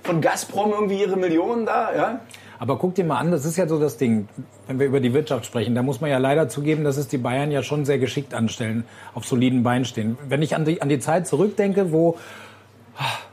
[0.02, 1.94] von Gazprom irgendwie ihre Millionen da.
[1.94, 2.20] Ja?
[2.61, 4.26] Aber guck dir mal an, das ist ja so das Ding,
[4.66, 7.18] wenn wir über die Wirtschaft sprechen, da muss man ja leider zugeben, dass es die
[7.18, 10.18] Bayern ja schon sehr geschickt anstellen, auf soliden Beinen stehen.
[10.28, 12.16] Wenn ich an die, an die Zeit zurückdenke, wo,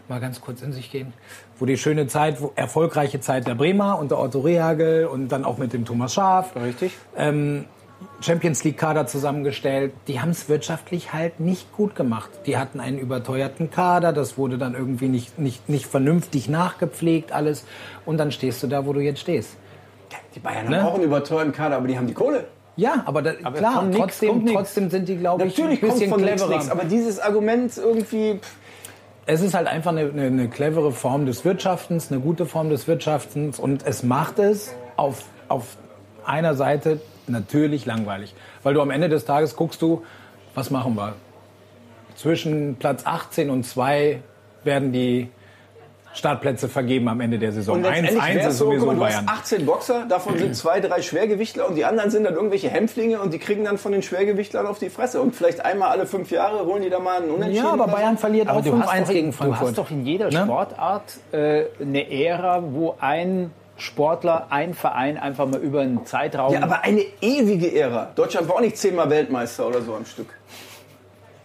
[0.08, 1.14] mal ganz kurz in sich gehen,
[1.60, 5.58] wo die schöne Zeit, erfolgreiche Zeit der Bremer und der Otto Rehagel und dann auch
[5.58, 6.94] mit dem Thomas Schaaf, Richtig.
[7.18, 7.66] ähm,
[8.22, 9.94] Champions League Kader zusammengestellt.
[10.08, 12.30] Die haben es wirtschaftlich halt nicht gut gemacht.
[12.46, 17.66] Die hatten einen überteuerten Kader, das wurde dann irgendwie nicht, nicht, nicht vernünftig nachgepflegt alles
[18.06, 19.58] und dann stehst du da, wo du jetzt stehst.
[20.36, 20.82] Die Bayern Ne?
[20.82, 22.46] haben auch einen überteuerten Kader, aber die haben die Kohle.
[22.78, 24.56] Ja, aber, da, klar, von nix trotzdem, kommt nix.
[24.56, 26.58] trotzdem sind die, glaube ich, ein kommt bisschen von nichts cleverer.
[26.58, 28.36] nichts, aber dieses Argument irgendwie...
[28.36, 28.56] pff,
[29.28, 33.60] Es ist halt einfach eine, eine, clevere Form des Wirtschaftens, eine gute Form des Wirtschaftens
[33.60, 35.78] und es macht es auf, auf
[36.26, 38.36] einer Seite natürlich langweilig.
[38.62, 40.04] Weil du am Ende des Tages guckst du,
[40.54, 41.16] was machen wir?
[42.16, 44.22] Zwischen Platz 18 und 2
[44.64, 45.30] werden die
[46.16, 47.76] Startplätze vergeben am Ende der Saison.
[47.78, 49.26] Und 1, letztendlich 1 wär's ist so, sowieso mal, du Bayern.
[49.28, 53.20] hast 18 Boxer, davon sind zwei, drei Schwergewichtler und die anderen sind dann irgendwelche Hämpflinge
[53.20, 55.22] und die kriegen dann von den Schwergewichtlern auf die Fresse.
[55.22, 57.66] Und vielleicht einmal alle fünf Jahre holen die da mal einen Unentschieden.
[57.66, 57.88] Ja, aber.
[57.88, 59.68] Bayern verliert Aber auch du hast, 5-1 doch, gegen du Frankfurt.
[59.68, 60.44] hast doch in jeder Ne?
[60.44, 66.54] Sportart äh, eine Ära, wo ein Sportler, ein Verein einfach mal über einen Zeitraum.
[66.54, 68.10] Ja, aber eine ewige Ära.
[68.16, 70.28] Deutschland war auch nicht zehnmal Weltmeister oder so am Stück.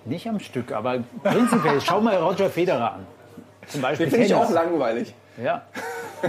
[0.04, 1.80] nicht am Stück, aber prinzipiell.
[1.80, 3.06] Schau mal Roger Federer an.
[3.70, 4.06] Zum Beispiel.
[4.06, 5.14] Den finde ich auch langweilig.
[5.42, 5.62] Ja.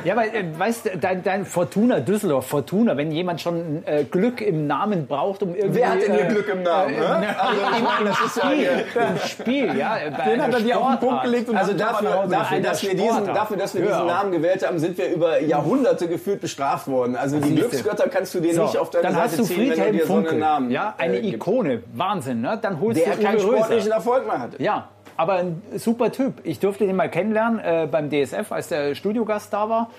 [0.05, 4.41] Ja, weil, äh, weißt du, dein, dein Fortuna Düsseldorf, Fortuna, wenn jemand schon äh, Glück
[4.41, 5.79] im Namen braucht, um irgendwie...
[5.79, 6.93] Wer hat denn hier äh, Glück im Namen?
[6.93, 7.01] hä?
[7.01, 9.97] Also, ich meine, das ist ja im Spiel, ja.
[10.17, 12.95] bei Den hat er dir auf den Punkt gelegt und also dafür, dafür, dass wir
[12.95, 14.01] diesen, dafür, dass wir diesen.
[14.01, 17.15] Namen gewählt haben, sind wir über Jahrhunderte gefühlt bestraft worden.
[17.15, 17.55] Also die.
[17.55, 19.97] Glücksgötter kannst du dir nicht auf deine dann Seite hast du ziehen, wenn du Friedhelm
[19.97, 21.29] dir so einen Namen ja, eine äh.
[21.29, 22.57] Ikone, Wahnsinn, ne?
[22.61, 24.61] Dann holst Der du keinen sportlichen Erfolg mehr hatte.
[24.61, 26.35] Ja, aber ein super Typ.
[26.43, 29.89] Ich durfte den mal kennenlernen äh, beim DSF, als der Studiogast da war.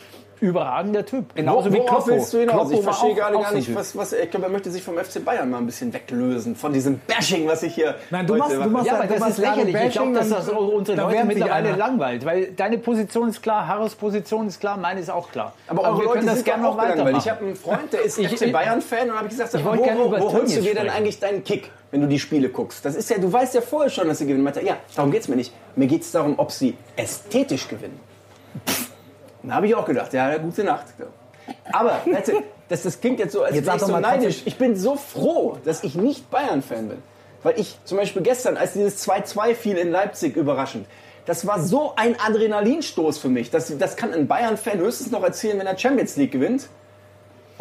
[0.43, 1.35] Überragender Typ.
[1.37, 2.07] Genauso wie Kloppo.
[2.09, 2.57] willst du hinaus?
[2.69, 5.25] Kloppo Ich verstehe gerade gar nicht, was, was, ich glaube, er möchte sich vom FC
[5.25, 8.61] Bayern mal ein bisschen weglösen, von diesem Bashing, was ich hier Nein, du machst- du
[8.69, 9.73] machst Ja, Ja, aber du das machst ist lächerlich.
[9.75, 11.77] gerade Ich glaube, dass das Bashing, auch unsere da Leute mittlerweile einer.
[11.77, 12.25] langweilt.
[12.25, 15.53] Weil deine Position ist klar, Harros Position ist klar, meine ist auch klar.
[15.69, 17.17] Aber eure wir Leute können das sind gerne noch auch gelangweilt.
[17.19, 20.01] Ich habe einen Freund, der ist Ich- FC Bayern-Fan und habe ich gesagt, wo, gerne
[20.01, 22.85] wo, wo holst du dir denn eigentlich deinen Kick, wenn du die Spiele guckst?
[22.85, 24.53] Das ist ja, du weißt ja vorher schon, dass sie gewinnen.
[24.65, 25.53] Ja, darum geht's mir nicht.
[25.77, 28.01] Mir geht's darum, ob sie ästhetisch gewinnen.
[29.43, 30.87] Da habe ich auch gedacht, ja, gute Nacht.
[31.73, 32.01] Aber,
[32.69, 34.43] das, das klingt jetzt so, als Jetzt wäre ich so neidisch.
[34.45, 37.03] Ich bin so froh, dass ich nicht Bayern-Fan bin.
[37.43, 40.87] Weil ich zum Beispiel gestern, als dieses 2-2 fiel in Leipzig, überraschend,
[41.27, 43.51] das war so ein Adrenalinstoß für mich.
[43.51, 46.69] Das, das kann ein Bayern-Fan höchstens noch erzählen, wenn er Champions League gewinnt.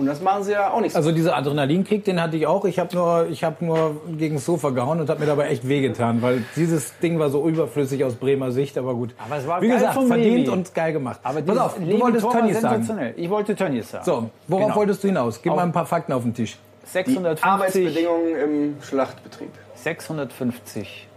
[0.02, 0.98] Und das machen sie ja auch nicht so.
[0.98, 2.66] Also dieser Adrenalinkick, den hatte ich auch.
[2.66, 5.68] Ich habe nur, ich habe nur gegen das Sofa gehauen und habe mir dabei echt
[5.68, 8.78] wehgetan, weil dieses Ding war so überflüssig aus Bremer Sicht.
[8.80, 9.14] Aber gut.
[9.24, 10.50] Aber es war Wie geil gesagt, verdient Levi.
[10.50, 11.20] und geil gemacht.
[11.24, 12.76] Aber Pass auf, du wolltest Tönnies sagen.
[12.78, 13.14] sensationell.
[13.16, 14.04] Ich wollte Tönnies sagen.
[14.06, 14.76] So, worauf Genau.
[14.76, 15.40] wolltest du hinaus?
[15.42, 16.58] Gib Auf- mal ein paar Fakten auf den Tisch.
[16.84, 19.52] Die 650, Arbeitsbedingungen im Schlachtbetrieb.
[19.76, 21.08] 650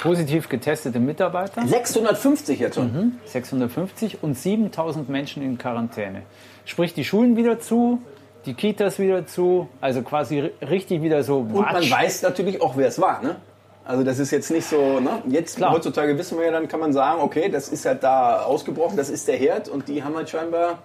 [0.00, 1.66] positiv getestete Mitarbeiter.
[1.66, 3.18] 650 jetzt schon.
[3.26, 6.22] 650 und 7000 Menschen in Quarantäne.
[6.64, 8.00] Sprich, die Schulen wieder zu,
[8.46, 12.76] die Kitas wieder zu, also quasi ri- richtig wieder so Und man weiß natürlich auch,
[12.76, 13.22] wer es war.
[13.22, 13.36] Ne?
[13.84, 15.22] Also das ist jetzt nicht so, ne?
[15.28, 15.72] jetzt Klar.
[15.72, 19.10] heutzutage wissen wir ja, dann kann man sagen, okay, das ist halt da ausgebrochen, das
[19.10, 20.78] ist der Herd und die haben halt scheinbar...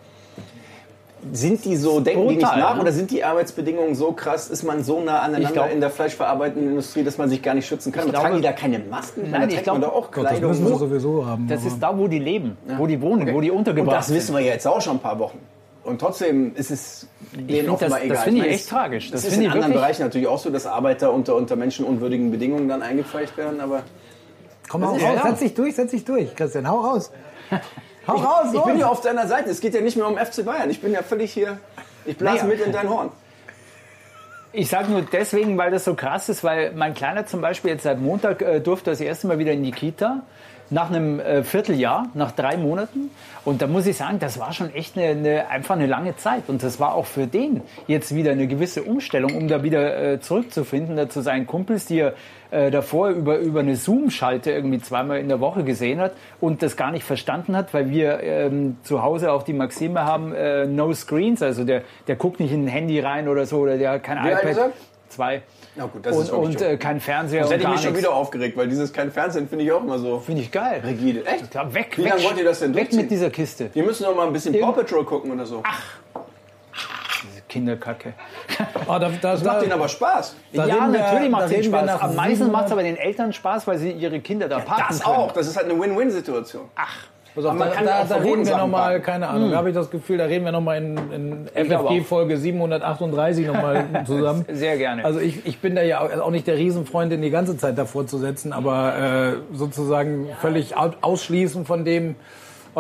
[1.34, 2.82] Sind die so, denken die nicht Brutal, nach ne?
[2.82, 6.70] oder sind die Arbeitsbedingungen so krass, ist man so nah aneinander glaub- in der fleischverarbeitenden
[6.70, 8.06] Industrie, dass man sich gar nicht schützen kann?
[8.06, 9.32] Ich Tragen glaube- die da keine Masken?
[9.32, 10.52] Nein, da ich trägt glaub- man doch auch Gott, das Kleidung.
[10.52, 11.48] müssen wir sowieso haben.
[11.48, 14.08] Das aber- ist da, wo die leben, wo die wohnen, wo die Und untergebracht das
[14.08, 14.16] sind.
[14.16, 15.40] wissen wir ja jetzt auch schon ein paar Wochen.
[15.88, 18.24] Und trotzdem ist es denen offenbar das- das egal.
[18.26, 19.12] finde ich meine, echt tragisch.
[19.12, 22.30] Das Das ist in ich anderen Bereichen natürlich auch so, dass Arbeiter unter, unter menschenunwürdigen
[22.30, 23.62] Bedingungen dann eingepfeicht werden.
[23.62, 23.84] Aber
[24.70, 27.12] Komm hau raus, Ja, setz dich durch, setz dich durch, Christian, hau raus.
[28.08, 29.50] Hau raus, ich bin ja auf deiner Seite.
[29.50, 30.70] Es geht ja nicht mehr um FC Bayern.
[30.70, 31.58] Ich bin ja völlig hier.
[32.06, 32.56] Ich blase Naja.
[32.58, 33.10] mit in dein Horn.
[34.54, 37.84] Ich sage nur deswegen, weil das so krass ist, weil mein Kleiner zum Beispiel jetzt
[37.84, 40.24] seit Montag äh, durfte das erste Mal wieder in die Kita.
[40.70, 43.12] Nach einem äh, Vierteljahr, nach drei Monaten.
[43.46, 46.44] Und da muss ich sagen, das war schon echt eine, eine, einfach eine lange Zeit.
[46.48, 50.20] Und das war auch für den jetzt wieder eine gewisse Umstellung, um da wieder äh,
[50.20, 52.14] zurückzufinden, da zu seinen Kumpels, die er
[52.52, 56.78] äh, davor über, über eine Zoom-Schalte irgendwie zweimal in der Woche gesehen hat und das
[56.78, 60.94] gar nicht verstanden hat, weil wir ähm, zu Hause auch die Maxime haben, äh, no
[60.94, 64.04] screens, also der, der guckt nicht in ein Handy rein oder so, oder der hat
[64.04, 64.72] kein Wie iPad.
[65.10, 65.42] Zwei.
[65.78, 67.96] Na gut, das und ist und äh, kein Fernseher Das und hätte ich mich schon
[67.96, 70.82] wieder aufgeregt, weil dieses kein Fernsehen finde ich auch immer so Finde ich geil.
[70.84, 71.26] rigide.
[71.26, 71.54] Echt?
[71.54, 73.02] Ja, weg, Wie weg, lange wollt ihr das denn Weg durchziehen?
[73.02, 73.70] mit dieser Kiste.
[73.74, 75.62] Wir müssen doch mal ein bisschen Paw Patrol gucken oder so.
[77.24, 78.14] Diese Kinderkacke.
[78.88, 80.36] Oh, da, da, Das macht denen aber Spaß.
[80.54, 81.86] Da ja, reden wir- natürlich da macht es reden wir Spaß.
[81.86, 84.60] nach Am meisten 700 macht es aber den Eltern Spaß, weil sie ihre Kinder da
[84.60, 85.16] parken Das können.
[85.16, 85.32] auch.
[85.32, 86.66] Das ist halt eine Win-Win-Situation.
[87.38, 89.76] Pass auf, da, kann ja da, da reden wir nochmal, keine Ahnung, da habe ich
[89.76, 92.06] das Gefühl, da reden wir nochmal in, in glaube FFG auch.
[92.06, 94.44] Folge 738 nochmal zusammen.
[94.52, 95.06] Sehr gerne.
[95.06, 98.08] Also ich, ich bin da ja auch nicht der Riesenfreund, den die ganze Zeit davor
[98.08, 102.16] zu setzen, aber äh, sozusagen völlig au- ausschließen von dem,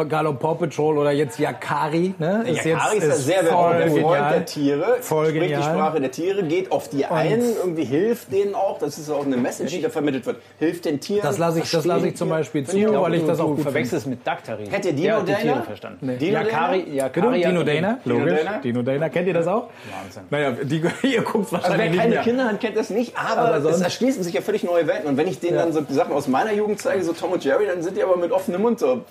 [0.01, 2.43] egal ob Paw Patrol oder jetzt Yakari, ne?
[2.47, 5.61] Yakari ist ja sehr voll der Freund der Tiere, Voll spricht genial.
[5.61, 8.77] die Sprache der Tiere, geht auf die ein, irgendwie hilft denen auch.
[8.79, 10.37] Das ist auch eine Message, die da vermittelt wird.
[10.59, 11.21] Hilft den Tieren.
[11.23, 12.29] Das lasse ich, das lasse ich zum.
[12.29, 13.71] Beispiel zu, ich auch weil ich das auch gut finde.
[13.71, 14.65] verwechselst mit Daktari.
[14.65, 15.39] Kennt ihr Dino Der Dana?
[15.53, 15.97] Tiere verstanden.
[16.05, 16.17] Nee.
[16.17, 16.93] Dino Yakari, Dana?
[16.95, 18.39] Yakari Dino hat- Dana, Dino logisch.
[18.43, 18.57] Dana?
[18.59, 19.67] Dino Dana, kennt ihr das auch?
[20.03, 20.23] Wahnsinn.
[20.29, 22.23] Naja, die, ihr guckt Also wer wahrscheinlich nicht keine mehr.
[22.23, 25.07] Kinder hat, kennt das nicht, aber, Aber sonst- es erschließen sich ja völlig neue Welten.
[25.09, 27.65] Und wenn ich denen dann so Sachen aus meiner Jugend zeige, so Tom und Jerry,
[27.67, 29.01] dann sind die aber mit offenem Mund so.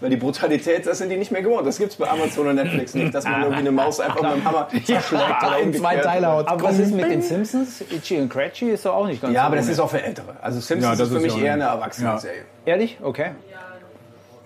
[0.00, 1.66] Weil die Brutalität, das sind die nicht mehr gewohnt.
[1.66, 4.44] Das gibt's bei Amazon und Netflix nicht, dass man irgendwie eine Maus einfach mit dem
[4.44, 5.96] Hammer zerschlägt oder in zwei.
[5.96, 6.46] Teile haut.
[6.48, 7.80] Aber was ist mit den Simpsons?
[7.90, 10.00] Itchy und Scratchy ist doch auch nicht ganz Ja, so aber das ist auch für
[10.02, 10.36] Ältere.
[10.40, 12.42] Also Ja, Simpsons das ist für ist mich ja eher eine Erwachsenenserie.
[12.64, 12.98] Ehrlich?
[13.02, 13.30] Okay.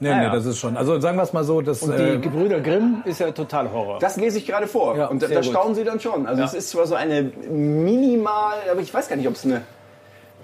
[0.01, 0.33] Nee, Ja, nee, ja.
[0.33, 0.77] das ist schon.
[0.77, 3.71] Also sagen wir es mal so, dass, Und die äh, Gebrüder Grimm ist ja total
[3.71, 3.99] Horror.
[4.01, 4.97] Das lese ich gerade vor.
[4.97, 6.27] Ja, und da, da staunen Sie dann schon.
[6.27, 6.47] Also Ja.
[6.49, 9.63] es ist zwar so eine minimal, aber ich weiß gar nicht, ob es eine,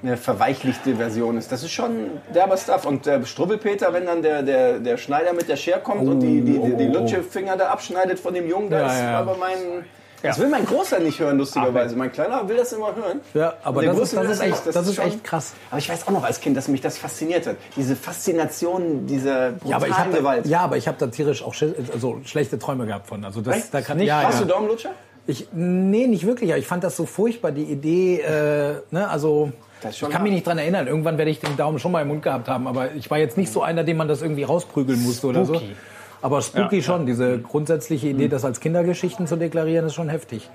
[0.03, 1.51] eine verweichlichte Version ist.
[1.51, 2.87] Das ist schon derber Stuff.
[2.87, 6.41] Und der Strubbelpeter, wenn dann der, der, der Schneider mit der Schere kommt und die,
[6.41, 9.19] die, die, die Lutschefinger da abschneidet von dem Jungen, da Ja, ist ja, ja.
[9.21, 9.85] aber mein...
[10.21, 11.95] Das will mein Großer nicht hören, lustigerweise.
[11.95, 13.21] Mein Kleiner will das immer hören.
[13.35, 15.53] ja, aber das ist, das ist echt, das ist schon- echt krass.
[15.71, 17.55] Aber ich weiß auch noch als Kind, dass mich das fasziniert hat.
[17.77, 20.47] Diese Faszination dieser brutalen Ja, aber ich habe da, Gewalt.
[20.47, 21.55] ja, aber ich habe da tierisch auch
[21.93, 23.25] also schlechte Träume gehabt von.
[23.25, 23.75] Also das, Echt?
[23.75, 24.09] da kann Nicht?
[24.09, 24.45] ja, Warst ja.
[24.45, 24.91] du Daumenlutscher?
[25.29, 26.51] Ich, nee, nicht wirklich.
[26.51, 30.11] Aber ich fand das so furchtbar, die Idee, äh, ne, also Das ist ich kann
[30.11, 30.31] mich hart.
[30.31, 30.87] nicht dran erinnern.
[30.87, 33.37] Irgendwann werde ich den Daumen schon mal im Mund gehabt haben, aber ich war jetzt
[33.37, 35.55] nicht so einer, dem man das irgendwie rausprügeln musste oder so.
[35.55, 35.77] Spooky.
[36.21, 37.07] Aber spooky Ja, schon.
[37.07, 40.51] Diese grundsätzliche Idee, das als Kindergeschichten zu deklarieren, ist schon heftig.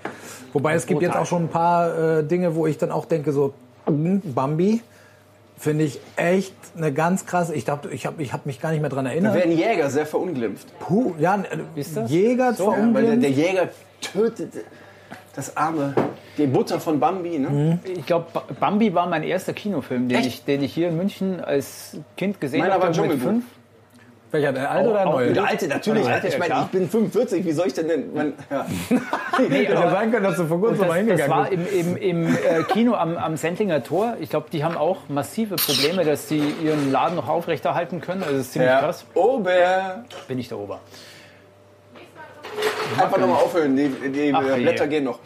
[0.52, 3.32] Wobei es gibt jetzt auch schon ein paar äh, Dinge, wo ich dann auch denke,
[3.32, 3.54] so
[3.86, 4.82] hm, Bambi
[5.58, 7.56] finde ich echt eine ganz krasse.
[7.56, 9.36] Ich dachte, ich habe ich hab mich gar nicht mehr dran Da erinnert.
[9.36, 10.68] werden Jäger sehr verunglimpft.
[10.80, 12.02] Puh, ja, äh?
[12.08, 13.70] Jäger So, zwar Ja, weil der, der Jäger
[14.02, 14.54] tötet
[15.36, 15.94] das arme,
[16.38, 17.40] die Mutter von Bambi.
[17.40, 17.50] Ne?
[17.50, 17.80] Mhm.
[17.98, 18.28] Ich glaube,
[18.60, 20.28] Bambi war mein erster Kinofilm, den Echt?
[20.28, 22.84] ich, den ich hier in München als Kind gesehen Meiner habe.
[22.84, 23.32] war glaub ich, Dschungelbuch.
[23.32, 23.46] fünf.
[24.32, 25.32] Welcher, der alte oder neue?
[25.34, 26.08] Der alte, natürlich.
[26.08, 28.14] Alte, ich meine, ich bin 45, wie soll ich denn denn...
[28.16, 28.66] Man, ja.
[29.38, 31.72] Hätte ja sein können, dass du vor kurzem mal Das, das hingegangen war bist.
[31.72, 34.16] im, im, im äh, Kino am, am Sendlinger Tor.
[34.22, 38.24] Ich glaube, die haben auch massive Probleme, dass die ihren Laden noch aufrechterhalten können.
[38.24, 38.80] Also das ist ziemlich Ja.
[38.80, 39.06] krass.
[39.14, 40.04] Ober.
[40.28, 40.80] Bin ich der Ober.
[43.02, 44.62] Einfach nochmal aufhören, die, die Ach, je.
[44.64, 45.20] Blätter gehen noch.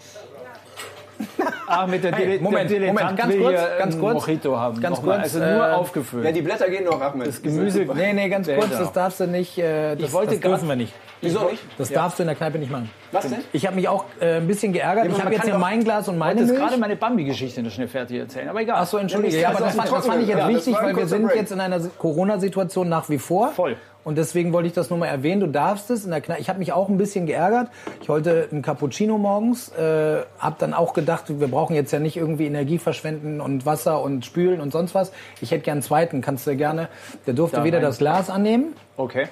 [1.66, 4.14] Ah, mit der, Hey, Moment, der Moment, ganz kurz, hier ganz kurz.
[4.28, 4.80] Mojito haben.
[4.80, 6.26] Ganz kurz, Also nur äh, aufgefüllt.
[6.26, 7.28] Ja, die Blätter gehen noch, Ahmed.
[7.28, 7.86] das Gemüse.
[7.94, 10.68] Nee, nee, ganz Ja, kurz, das darfst du nicht, äh, das, Ich wollte das dürfen
[10.70, 10.94] wir nicht.
[11.22, 11.64] Wieso nicht?
[11.78, 12.90] Das darfst du in der Kneipe nicht machen.
[13.12, 13.40] Was denn?
[13.54, 15.06] Ich habe mich auch äh, ein bisschen geärgert.
[15.06, 16.58] aber ich habe jetzt hier mein Glas und Ich meine Milch.
[16.58, 18.78] gerade meine Bambi-Geschichte noch schnell fertig erzählen, aber egal.
[18.80, 19.36] Ach so, entschuldige.
[19.36, 20.38] Ja, Ja, das aber das, fand- das fand ich jetzt.
[20.40, 23.50] Ja, wichtig, das weil wir sind jetzt in einer Corona-Situation nach wie vor.
[23.50, 23.78] Voll.
[24.04, 25.42] Und deswegen wollte ich das nur mal erwähnen.
[25.42, 26.06] Du darfst es.
[26.06, 27.68] In der Kne ich habe mich auch ein bisschen geärgert.
[28.02, 29.68] Ich wollte einen Cappuccino morgens.
[29.74, 34.02] Äh, habe dann auch gedacht, wir brauchen jetzt ja nicht irgendwie Energie verschwenden und Wasser
[34.02, 35.12] und spülen und sonst was.
[35.42, 36.22] Ich hätte gern einen zweiten.
[36.22, 36.88] Kannst du gerne.
[37.26, 39.28] Der durfte Da weder das Glas annehmen, Okay.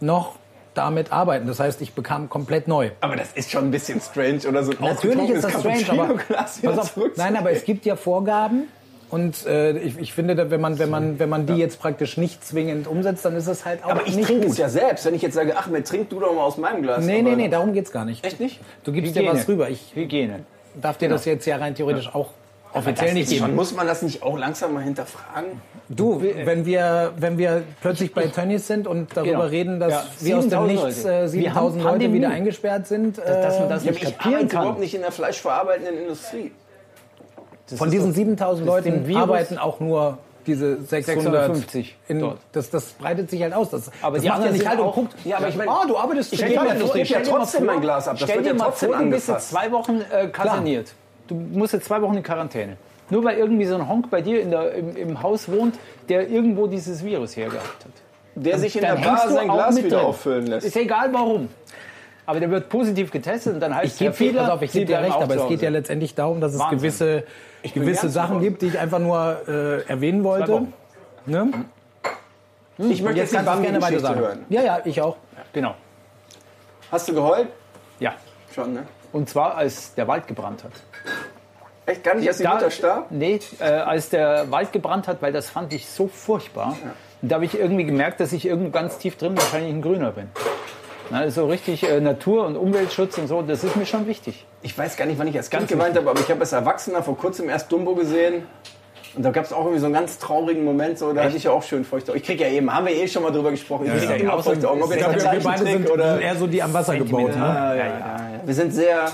[0.00, 0.36] noch
[0.78, 1.46] damit arbeiten.
[1.46, 2.90] Das heißt, ich bekam komplett neu.
[3.00, 6.64] Aber das ist schon ein bisschen strange, oder so Natürlich ist das strange, aber, pass
[6.78, 8.68] auf, nein, aber es gibt ja Vorgaben
[9.10, 12.44] und äh, ich, ich finde, wenn man wenn man wenn man die jetzt praktisch nicht
[12.44, 14.50] zwingend umsetzt, dann ist es halt auch Aber ich trinke gut.
[14.50, 15.04] es ja selbst.
[15.06, 17.04] Wenn ich jetzt sage, ach, mir trink du doch mal aus meinem Glas.
[17.04, 18.24] Nee, aber nee, nee, darum geht's gar nicht.
[18.24, 18.60] Echt nicht?
[18.84, 19.32] Du gibst Hygiene.
[19.32, 19.70] dir was rüber.
[19.70, 20.40] Ich Hygiene.
[20.80, 22.30] darf dir das jetzt ja rein theoretisch auch
[22.74, 23.56] offiziell nicht Ist schon, geben.
[23.56, 25.52] muss man das nicht auch langsam mal hinterfragen?
[25.90, 29.44] Du, wenn wir wenn wir plötzlich bei Tönnies sind und darüber Genau.
[29.46, 31.16] reden, dass Ja, wir aus dem 7000 Nichts Leute.
[31.16, 32.14] äh, Wir 7000 haben Leute Pandemie.
[32.14, 34.62] wieder eingesperrt sind, Dass äh, man das Ja, nicht ich kapieren arbeite kann.
[34.62, 36.52] überhaupt nicht in der fleischverarbeitenden Industrie.
[37.70, 42.38] Das von diesen doch- 7000 Leuten arbeiten auch nur diese 600 650 in, dort.
[42.52, 43.70] das, das breitet sich halt aus.
[43.70, 45.14] Das, Aber das die macht ja anderen nicht sind halt und auch- guckt.
[45.24, 46.88] Ja, aber ich meine- ah, du arbeitest für Stell die dir mal Industrie.
[46.90, 48.16] vor, ich Stell ja trotzdem vor- mein Glas ab.
[48.18, 50.92] Das Stell wird dir ja mal trotzdem vor, du bist jetzt zwei Wochen äh, kaserniert.
[51.28, 52.76] Du musst jetzt zwei Wochen in Quarantäne.
[53.10, 56.28] Nur weil irgendwie so ein Honk bei dir in der, im, im Haus wohnt, der
[56.28, 57.92] irgendwo dieses Virus hergehabt hat.
[58.34, 60.06] Der sich in der Bar sein Glas mit wieder drin.
[60.06, 60.66] auffüllen lässt.
[60.66, 61.48] Ist egal warum.
[62.26, 64.84] Aber der wird positiv getestet und dann heißt Ich gebe Fiedler, pass auf, ich gebe
[64.84, 66.78] dir recht, aber es geht ja letztendlich darum, dass es Wahnsinn.
[66.78, 67.24] gewisse,
[67.74, 70.66] gewisse Sachen gibt, die ich einfach nur äh, erwähnen wollte.
[71.24, 71.50] Ne?
[72.78, 74.20] Ich möchte jetzt du es gerne weiter sagen.
[74.20, 74.44] hören.
[74.50, 75.16] Ja, ja, ich auch.
[75.52, 75.74] Genau.
[76.92, 77.48] Hast du geheult?
[77.98, 78.14] Ja.
[78.54, 78.84] Schon, ne?
[79.12, 80.72] Und zwar, als der Wald gebrannt hat.
[81.88, 83.06] Echt gar nicht, als die Da- Mutter starb?
[83.10, 86.76] Nee, äh, als der Wald gebrannt hat, weil das fand ich so furchtbar.
[87.22, 90.10] Und da habe ich irgendwie gemerkt, dass ich irgendwo ganz tief drin wahrscheinlich ein Grüner
[90.12, 90.28] bin.
[91.10, 94.44] Na, so richtig äh, Natur- und Umweltschutz und so, das ist mir schon wichtig.
[94.60, 96.52] Ich weiß gar nicht, wann ich als Kind Ganz geweint habe, aber ich habe als
[96.52, 98.42] Erwachsener vor kurzem erst Dumbo gesehen.
[99.16, 101.44] Und da gab es auch irgendwie so einen ganz traurigen Moment, so, da hatte ich
[101.44, 102.20] ja auch schön feuchte Augen.
[102.20, 104.34] Ich kriege ja eben, haben wir eh schon mal drüber gesprochen, ich kriege ja.
[104.34, 104.82] immer feuchte Augen.
[104.82, 106.20] Ob Ich der glaub, Wir beide sind, oder...
[106.20, 107.30] eher so die am Wasser gebaut.
[107.30, 107.36] Ne?
[107.36, 108.16] Ja, ja, ja.
[108.44, 109.10] Wir sind sehr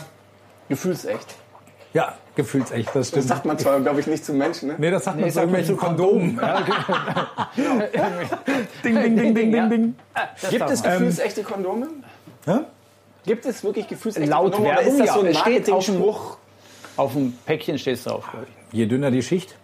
[0.68, 1.37] gefühlsecht.
[1.92, 4.68] Ja, gefühlsecht, das Das sagt man zwar, glaube ich, nicht zu Menschen.
[4.68, 4.75] Ne?
[4.79, 6.38] Nee, das sagt man zu irgendwelchen Kondomen.
[8.85, 9.66] Ding, ding, ding, ding, Ja.
[9.68, 9.94] ding, ding.
[10.51, 11.88] Gibt es Ähm, gefühlsechte Kondome?
[12.47, 12.59] Hä?
[13.27, 14.68] Gibt es wirklich gefühlsechte Laut Kondome?
[14.75, 15.27] Oder Werbung, ist das so ja.
[15.27, 16.05] ein Es steht auf dem-?
[16.97, 18.25] Auf dem Päckchen steht es drauf.
[18.70, 18.79] ich.
[18.79, 19.57] Je dünner die Schicht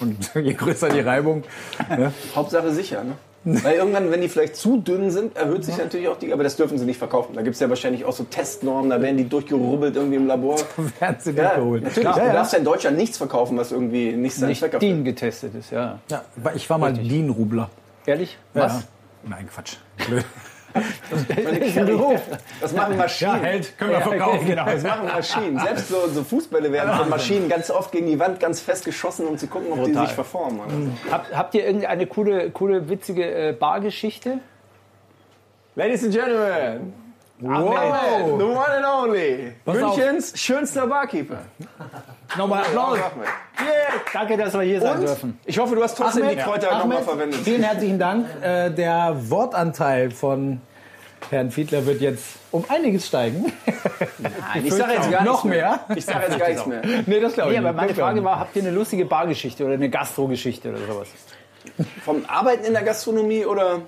[0.00, 1.44] und je größer die Reibung.
[1.88, 2.12] Ne?
[2.34, 3.12] Hauptsache sicher, ne?
[3.44, 6.56] Weil irgendwann, wenn die vielleicht zu dünn sind, erhöht sich natürlich auch die, aber das
[6.56, 7.34] dürfen sie nicht verkaufen.
[7.34, 10.56] Da gibt es ja wahrscheinlich auch so Testnormen, da werden die durchgerubbelt irgendwie im Labor.
[11.00, 11.82] Werden sie Ja, durchgeholt.
[11.84, 12.04] natürlich.
[12.08, 12.32] Ja, du ja.
[12.32, 14.90] darfst ja in Deutschland nichts verkaufen, was irgendwie nicht seinen Nicht Zweck erfüllt.
[14.90, 15.98] DIN getestet ist, ja.
[16.10, 16.22] Ja,
[16.54, 17.68] ich war mal DIN-Rubler.
[18.06, 18.38] Ehrlich?
[18.54, 18.72] Was?
[18.72, 18.82] Ja.
[19.28, 19.76] Nein, Quatsch.
[20.06, 20.24] Blöd.
[20.74, 22.20] Das Beruf.
[22.60, 23.40] Das machen Maschinen.
[23.40, 24.46] Held, können wir verkaufen.
[24.46, 24.64] genau.
[24.64, 25.58] Das machen Maschinen.
[25.60, 29.26] Selbst so, so Fußbälle werden von Maschinen ganz oft gegen die Wand ganz fest geschossen,
[29.26, 30.06] um zu gucken, ob die Brutal.
[30.06, 30.60] sich verformen.
[30.60, 31.12] Oder?
[31.12, 34.38] Habt, habt ihr irgendeine coole, coole witzige äh, Bargeschichte?
[35.76, 36.92] Ladies and Gentlemen,
[37.40, 37.74] Wow.
[37.76, 39.96] Ahmed, the one and only, Pass auf.
[39.96, 41.38] Münchens schönster Barkeeper.
[42.36, 42.98] Nochmal Applaus.
[42.98, 43.28] Ahmed.
[44.12, 45.38] Danke, dass wir hier sein Und dürfen.
[45.44, 47.40] ich hoffe, du hast trotzdem Ahmed, die Kräuter nochmal Ahmed, verwendet.
[47.44, 48.26] Vielen herzlichen Dank.
[48.42, 50.60] Äh, der Wortanteil von
[51.30, 53.52] Herrn Fiedler wird jetzt um einiges steigen.
[54.62, 55.80] Ich sage jetzt gar Noch nichts mehr?
[55.94, 56.82] Ich sage jetzt gar nichts mehr.
[57.06, 57.76] nee, das glaube Nee, ich aber nicht.
[57.76, 61.08] meine Das glaub Frage war, habt ihr eine lustige Bargeschichte oder eine Gastrogeschichte oder sowas?
[62.04, 63.80] Vom Arbeiten in der Gastronomie oder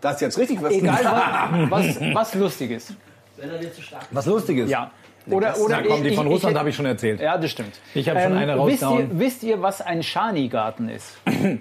[0.00, 1.04] da ist jetzt richtig was Egal,
[1.70, 2.92] was, was, was lustig ist.
[3.36, 4.14] Wenn er dir zu stark nicht.
[4.14, 4.68] Was Lustiges.
[4.68, 4.90] Ja.
[5.26, 7.20] Oder, oder Na komm, die ich- von ich- Russland habe ich schon erzählt.
[7.20, 7.74] Ja, das stimmt.
[7.94, 11.16] Ähm, Ich habe schon eine wisst ihr, wisst ihr, was ein Schani-Garten ist?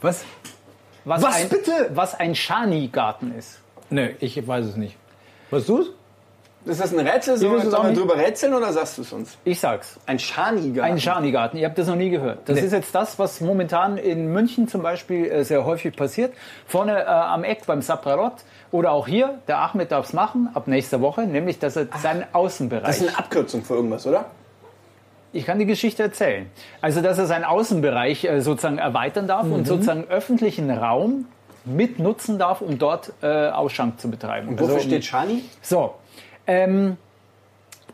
[0.00, 0.24] Was?
[1.04, 1.90] Was, Was ein, bitte?
[1.94, 3.60] Was ein Schani-Garten ist?
[3.90, 4.96] Nee, ich weiß es nicht.
[5.50, 5.86] Weißt du es?
[6.64, 7.36] Ist das ein Rätsel?
[7.38, 9.36] Sollen wir drüber rätseln oder sagst du es uns?
[9.44, 9.98] Ich sag's.
[10.06, 10.92] Ein Schanigarten.
[10.92, 11.56] Ein Schani-Garten.
[11.56, 12.48] Ihr habt das noch nie gehört.
[12.48, 12.66] Das Nee.
[12.66, 16.32] ist jetzt das, was momentan in München zum Beispiel äh, sehr häufig passiert.
[16.66, 18.34] Vorne äh, am Eck beim Saprarot
[18.70, 22.86] oder auch hier, der Ahmed darf's machen, ab nächster Woche, nämlich dass er seinen Außenbereich.
[22.86, 24.26] Das ist eine Abkürzung für irgendwas, oder?
[25.32, 26.46] Ich kann die Geschichte erzählen.
[26.80, 31.24] Also, dass er seinen Außenbereich äh, sozusagen erweitern darf und sozusagen öffentlichen Raum
[31.64, 34.48] mitnutzen darf, um dort äh, Ausschank zu betreiben.
[34.48, 35.42] Und wofür Also, steht Schani?
[35.62, 35.94] So,
[36.46, 36.96] ähm,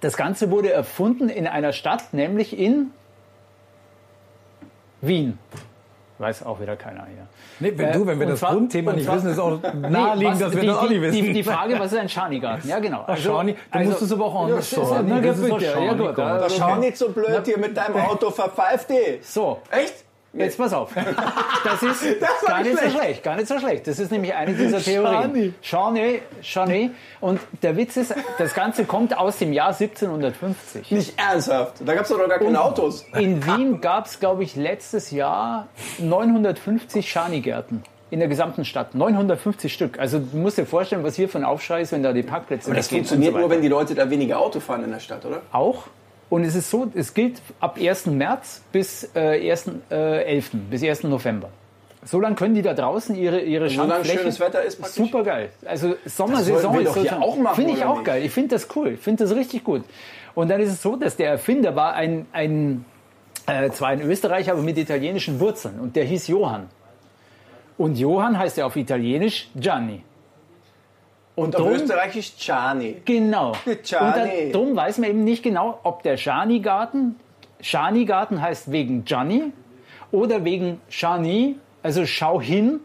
[0.01, 2.91] das Ganze wurde erfunden in einer Stadt, nämlich in
[5.01, 5.39] Wien.
[6.21, 7.29] Weiß auch wieder keiner hier.
[7.61, 9.89] Nee, wenn, du, wenn wir das zwar- Grundthema und nicht zwar- wissen, ist auch Nee,
[9.89, 11.23] naheliegend, was- dass wir die, das auch nicht wissen.
[11.25, 12.69] Die, die Frage, was ist ein Schani-Garten?
[12.69, 13.05] Ja, genau.
[13.07, 15.07] Ach, Schani, du musst es aber auch das ist ja- sagen.
[15.09, 15.71] na, Das ist doch bitte.
[15.81, 19.21] Ja, gut, ja, Das schau nicht so blöd hier mit deinem Auto, verpfeift die.
[19.23, 19.95] So, Echt?
[20.35, 20.93] Jetzt pass auf.
[21.65, 23.87] Das ist gar nicht so schlecht, gar nicht so schlecht.
[23.87, 25.55] Das ist nämlich eine dieser Theorien.
[25.63, 26.91] Charney, Charney.
[27.21, 30.91] Und der Witz ist, das Ganze kommt aus dem Jahr 1750.
[30.91, 31.77] Nicht ernsthaft.
[31.85, 33.07] Da gab es doch noch gar keine Autos.
[33.19, 37.83] In Wien gab es, glaube ich, letztes Jahr 950 Schanigärten.
[38.11, 38.95] In der gesamten Stadt.
[38.95, 39.99] 950 Stück.
[39.99, 42.71] Also du musst dir vorstellen, was hier für ein Aufschrei ist, wenn da die Parkplätze
[42.71, 45.01] Und das und funktioniert so nur, wenn die Leute da weniger Auto fahren in der
[45.01, 45.43] Stadt, oder?
[45.53, 45.85] auch.
[46.31, 48.07] Und es ist so, es gilt ab 1.
[48.07, 49.71] März bis äh, 1.
[49.91, 50.51] Äh, 11.
[50.71, 51.05] bis 1.
[51.05, 51.49] November.
[52.05, 54.97] So lange können die da draußen ihre, ihre solange Schandfläche- schönes Wetter ist praktisch?
[54.97, 55.49] Super geil.
[55.65, 58.05] Also Sommersaison ist sozusagen- auch machen, Finde ich auch nicht?
[58.05, 58.25] geil.
[58.25, 58.91] Ich finde das cool.
[58.93, 59.85] Ich finde das richtig gut.
[60.35, 62.85] Und dann ist es so, dass der Erfinder war ein, ein
[63.47, 65.81] äh, zwar ein Österreicher, aber mit italienischen Wurzeln.
[65.81, 66.69] Und der hieß Johann.
[67.79, 70.03] Und Johann heißt ja auf Italienisch Gianni.
[71.39, 72.97] Und Auf drum- Österreichisch Chani.
[73.05, 73.53] Genau.
[73.85, 74.47] Gianni.
[74.47, 77.17] Und darum weiß man eben nicht genau, ob der Schani-Garten,
[77.61, 79.53] Schani-Garten heißt wegen Gianni
[80.11, 82.81] oder wegen Shani, also schau hin,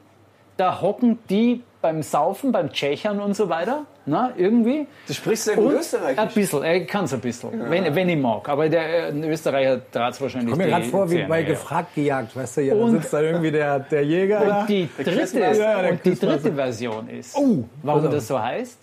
[0.57, 4.87] da hocken die beim Saufen, beim Tschechern und so weiter, na, irgendwie.
[5.05, 6.17] Du sprichst sehr gut Österreichisch.
[6.17, 8.49] Ein bisschen, er kann es ein bisschen, wenn, wenn ich mag.
[8.49, 11.47] Aber der äh, ein Österreicher trat es wahrscheinlich Kommt mir gerade vor wie bei ja.
[11.47, 14.61] gefragt gejagt, weißt du, ja, da Und- sitzt da irgendwie der, der Jäger da.
[14.61, 15.39] Und die dritte.
[15.39, 18.11] Ja, der und die dritte Version ist, Oh, warum auf.
[18.11, 18.79] das so heißt.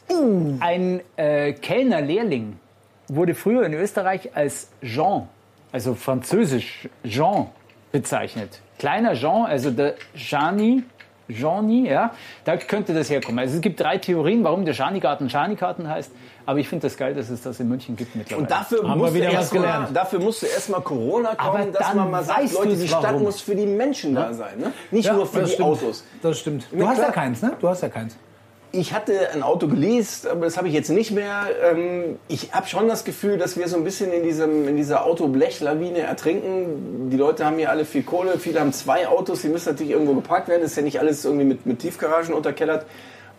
[0.60, 2.58] Ein äh, Kellnerlehrling
[3.08, 5.26] wurde früher in Österreich als Jean,
[5.72, 7.46] also französisch Jean
[7.92, 8.60] bezeichnet.
[8.78, 10.82] Kleiner Jean, also der Jani,
[11.30, 12.12] Jeanni, ja,
[12.44, 13.38] da könnte das herkommen.
[13.38, 16.10] Also es gibt drei Theorien, warum der Schanigarten Schanigarten heißt.
[16.46, 18.42] Aber ich finde das geil, dass es das in München gibt mittlerweile.
[18.44, 19.88] Und dafür Haben wir musste wieder was erst mal, gelernt.
[19.96, 23.22] dafür musste erstmal Corona kommen, Aber dass man mal sagt, Leute, die Stadt warum.
[23.22, 24.72] muss für die Menschen da sein, ne?
[24.90, 25.68] Nicht Ja, nur für die stimmt.
[25.68, 26.04] Autos.
[26.22, 26.66] Das stimmt.
[26.72, 27.52] Du hast ja keins, ne?
[27.60, 28.16] Du hast ja keins.
[28.72, 31.46] Ich hatte ein Auto geleast, aber das habe ich jetzt nicht mehr.
[31.72, 35.04] Ähm, Ich habe schon das Gefühl, dass wir so ein bisschen in, diesem, in dieser
[35.04, 37.10] Autoblechlawine ertrinken.
[37.10, 40.14] Die Leute haben hier alle viel Kohle, viele haben zwei Autos, die müssen natürlich irgendwo
[40.14, 40.62] geparkt werden.
[40.62, 42.86] Das ist ja nicht alles irgendwie mit, mit Tiefgaragen unterkellert.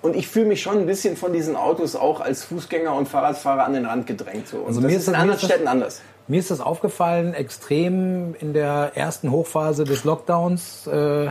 [0.01, 3.63] Und ich fühle mich schon ein bisschen von diesen Autos auch als Fußgänger und Fahrradfahrer
[3.63, 4.47] an den Rand gedrängt.
[4.47, 4.57] So.
[4.57, 6.01] Und Also das mir ist in anderen Städten anders.
[6.27, 11.29] Mir ist das aufgefallen, extrem in der ersten Hochphase des Lockdowns, äh,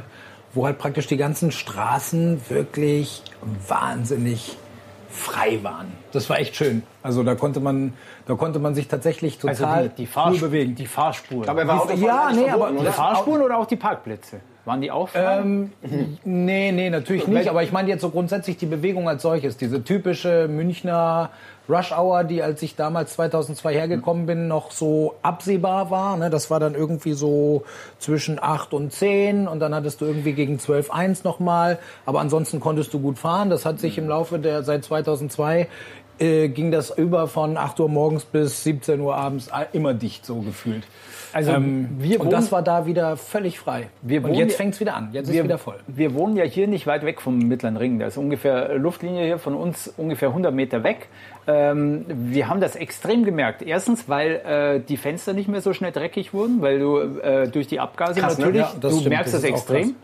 [0.55, 3.23] wo halt praktisch die ganzen Straßen wirklich
[3.69, 4.57] wahnsinnig
[5.09, 5.87] frei waren.
[6.13, 6.83] Das war echt schön.
[7.03, 7.95] Also da konnte man,
[8.27, 10.75] da konnte man sich tatsächlich also total die, die, cool Fahrspur, bewegen.
[10.77, 11.47] die Fahrspuren.
[11.47, 12.93] Dabei war Die- ja, nee, aber- die oder?
[12.93, 14.41] Fahrspuren oder auch die Parkplätze?
[14.67, 15.39] Waren die auch frei?
[15.39, 15.73] Ähm,
[16.25, 17.49] nee, nee, natürlich nicht.
[17.49, 19.57] Aber ich meine jetzt so grundsätzlich die Bewegung als solches.
[19.57, 21.31] Diese typische Münchner
[21.71, 26.17] Rush Hour, die als ich damals 2002 hergekommen bin, noch so absehbar war.
[26.17, 26.29] Ne?
[26.29, 27.65] Das war dann irgendwie so
[27.99, 31.79] zwischen 8 und 10 und dann hattest du irgendwie gegen 12 1 nochmal.
[32.07, 33.51] Aber ansonsten konntest du gut fahren.
[33.51, 35.69] Das hat sich im Laufe der, seit 2002
[36.21, 40.37] äh, ging das über von 8 Uhr morgens bis 17 Uhr abends immer dicht so
[40.41, 40.85] gefühlt.
[41.33, 43.89] Also Ähm, wir und wohnen- das war da wieder völlig frei.
[44.03, 45.11] Wir und wohnen jetzt ja- fängt es wieder an.
[45.13, 45.77] Jetzt ist wir, es wieder voll.
[45.87, 48.01] wir wohnen ja hier nicht weit weg vom Mittleren Ring.
[48.01, 51.07] Da ist ungefähr Luftlinie hier von uns ungefähr 100 Meter weg.
[51.47, 53.63] Ähm, wir haben das extrem gemerkt.
[53.63, 57.69] Erstens, weil äh, die Fenster nicht mehr so schnell dreckig wurden, weil du äh, durch
[57.69, 58.47] die Abgase Krass, ne?
[58.47, 59.95] natürlich, Ja, du stimmt, merkst das das, ist extrem.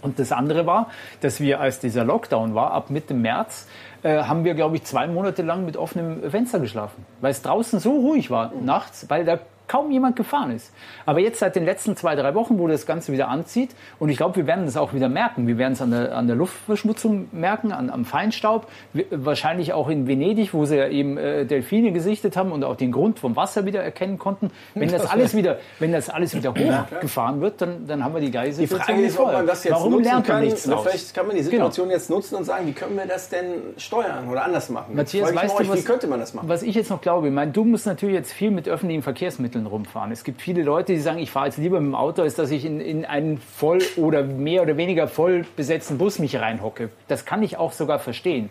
[0.00, 0.90] Und das andere war,
[1.22, 3.66] dass wir, als dieser Lockdown war, ab Mitte März,
[4.02, 7.04] äh, haben wir, glaube ich, zwei Monate lang mit offenem Fenster geschlafen.
[7.20, 10.72] Weil es draußen so ruhig war nachts, weil da kaum jemand gefahren ist.
[11.06, 14.16] Aber jetzt seit den letzten zwei, drei Wochen, wo das Ganze wieder anzieht, und ich
[14.16, 15.46] glaube, wir werden das auch wieder merken.
[15.46, 18.66] Wir werden es an der, an der Luftverschmutzung merken, an, am Feinstaub,
[19.10, 22.92] wahrscheinlich auch in Venedig, wo sie ja eben äh, Delfine gesichtet haben und auch den
[22.92, 24.50] Grund vom Wasser wieder erkennen konnten.
[24.74, 26.54] Wenn das alles wieder, wenn das alles wieder
[26.90, 29.74] hochgefahren wird, dann, dann haben wir die gleiche Die Frage ist, ob man das jetzt
[29.74, 30.44] Warum nutzen lernt man kann.
[30.44, 30.70] nichts draus?
[30.70, 30.82] Genau.
[30.82, 34.28] Vielleicht kann man die Situation jetzt nutzen und sagen, wie können wir das denn steuern
[34.28, 34.94] oder anders machen?
[34.94, 36.48] Matthias, weißt du, euch, was, wie könnte man das machen?
[36.48, 37.28] was ich jetzt noch glaube?
[37.28, 40.12] Ich meine, du musst natürlich jetzt viel mit öffentlichen Verkehrsmitteln rumfahren.
[40.12, 42.50] Es gibt viele Leute, die sagen, ich fahre jetzt lieber mit dem Auto, als dass
[42.50, 46.90] ich in, in einen voll oder mehr oder weniger voll besetzten Bus mich reinhocke.
[47.08, 48.50] Das kann ich auch sogar verstehen.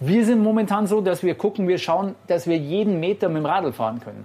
[0.00, 3.46] Wir sind momentan so, dass wir gucken, wir schauen, dass wir jeden Meter mit dem
[3.46, 4.24] Radl fahren können.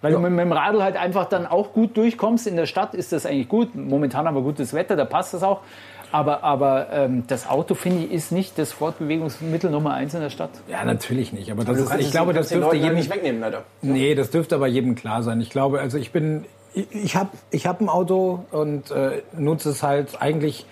[0.00, 2.46] Weil du mit, mit dem Radl halt einfach dann auch gut durchkommst.
[2.46, 3.74] In der Stadt ist das eigentlich gut.
[3.74, 5.60] Momentan haben wir gutes Wetter, da passt das auch.
[6.10, 10.30] Aber, aber ähm, das Auto, finde ich, ist nicht das Fortbewegungsmittel Nummer eins in der
[10.30, 10.50] Stadt.
[10.68, 11.50] Ja, natürlich nicht.
[11.50, 13.64] Aber das ist, ich glaube, das dürfte jedem nicht wegnehmen, leider.
[13.82, 15.40] Nee, das dürfte aber jedem klar sein.
[15.40, 19.70] Ich glaube, also ich bin, ich, ich habe ich hab ein Auto und äh, nutze
[19.70, 20.64] es halt eigentlich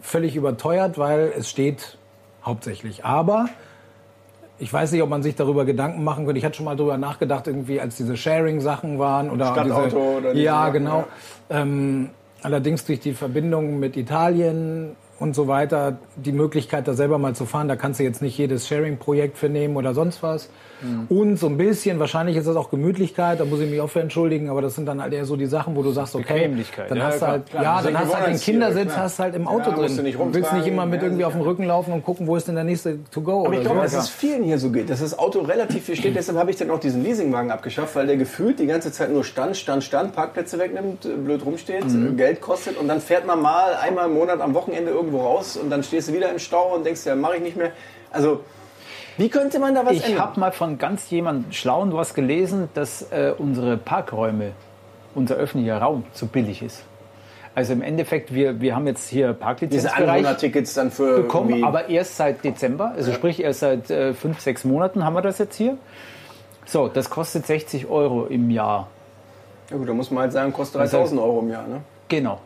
[0.00, 1.96] völlig überteuert, weil es steht
[2.44, 3.04] hauptsächlich.
[3.04, 3.46] Aber
[4.58, 6.38] ich weiß nicht, ob man sich darüber Gedanken machen könnte.
[6.38, 10.32] Ich hatte schon mal darüber nachgedacht, irgendwie als diese Sharing-Sachen waren oder Stadtauto diese, oder
[10.32, 11.04] diese ja Sachen, genau.
[11.50, 12.10] Ähm,
[12.42, 17.46] allerdings durch die Verbindung mit Italien und so weiter, die Möglichkeit, da selber mal zu
[17.46, 17.68] fahren.
[17.68, 20.48] Da kannst du jetzt nicht jedes Sharing-Projekt für nehmen oder sonst was.
[21.08, 24.00] Und so ein bisschen, wahrscheinlich ist das auch Gemütlichkeit, da muss ich mich auch für
[24.00, 26.50] entschuldigen, aber das sind dann halt eher so die Sachen, wo du sagst, okay,
[26.88, 27.62] dann Ja, hast du halt, klar.
[27.62, 29.04] ja, dann hast du halt den Kindersitz, klar.
[29.04, 30.04] hast halt im Auto Ja, musst du drin.
[30.06, 31.42] nicht Du willst nicht immer mit irgendwie auf dem.
[31.42, 33.96] Rücken laufen und gucken, wo ist denn der nächste to go Aber ich glaube, so.
[33.96, 36.16] dass es vielen hier so geht, dass das Auto relativ viel steht.
[36.16, 39.22] Deshalb habe ich dann auch diesen Leasingwagen abgeschafft, weil der gefühlt die ganze Zeit nur
[39.22, 42.16] Stand, Stand, Stand, Parkplätze wegnimmt, äh, blöd rumsteht, Mhm.
[42.16, 45.70] Geld kostet und dann fährt man mal einmal im Monat am Wochenende irgendwo raus und
[45.70, 47.72] dann stehst du wieder im Stau und denkst, ja, mache ich nicht mehr.
[48.10, 48.40] Also,
[49.16, 50.20] wie könnte man da was Ich ändern?
[50.22, 54.52] habe mal von ganz jemandem Schlauen was gelesen, dass äh, unsere Parkräume,
[55.14, 56.84] unser öffentlicher Raum zu billig ist.
[57.54, 60.24] Also im Endeffekt, wir, wir haben jetzt hier Parklizenzbereich
[60.74, 65.04] dann für bekommen, aber erst seit Dezember, also sprich erst seit äh, fünf, sechs Monaten
[65.04, 65.76] haben wir das jetzt hier.
[66.64, 68.88] So, das kostet 60 Euro im Jahr.
[69.70, 71.66] Ja gut, da muss man halt sagen, kostet 3000 Euro im Jahr.
[71.66, 71.82] Ne?
[72.08, 72.40] Genau.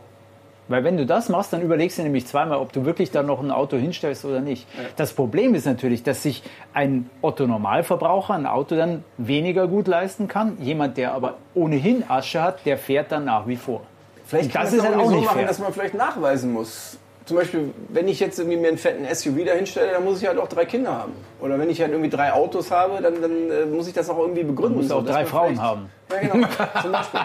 [0.69, 3.41] Weil wenn du das machst, dann überlegst du nämlich zweimal, ob du wirklich da noch
[3.41, 4.67] ein Auto hinstellst oder nicht.
[4.97, 6.43] Das Problem ist natürlich, dass sich
[6.75, 10.59] ein Otto-Normalverbraucher ein Auto dann weniger gut leisten kann.
[10.61, 13.83] Jemand, der aber ohnehin Asche hat, der fährt dann nach wie vor.
[14.27, 15.47] Vielleicht kann das man ist es halt auch so nicht machen, fair.
[15.47, 16.99] dass man vielleicht nachweisen muss.
[17.27, 20.29] Zum Beispiel, wenn ich jetzt irgendwie mir einen fetten SUV da hinstelle, dann muss ich
[20.29, 21.13] halt auch drei Kinder haben.
[21.41, 24.19] Oder wenn ich halt irgendwie drei Autos habe, dann, dann äh, muss ich das auch
[24.19, 24.77] irgendwie begründen.
[24.77, 25.91] musst so, auch drei Frauen haben.
[26.09, 26.47] Ja, genau.
[26.83, 27.21] Zum Beispiel.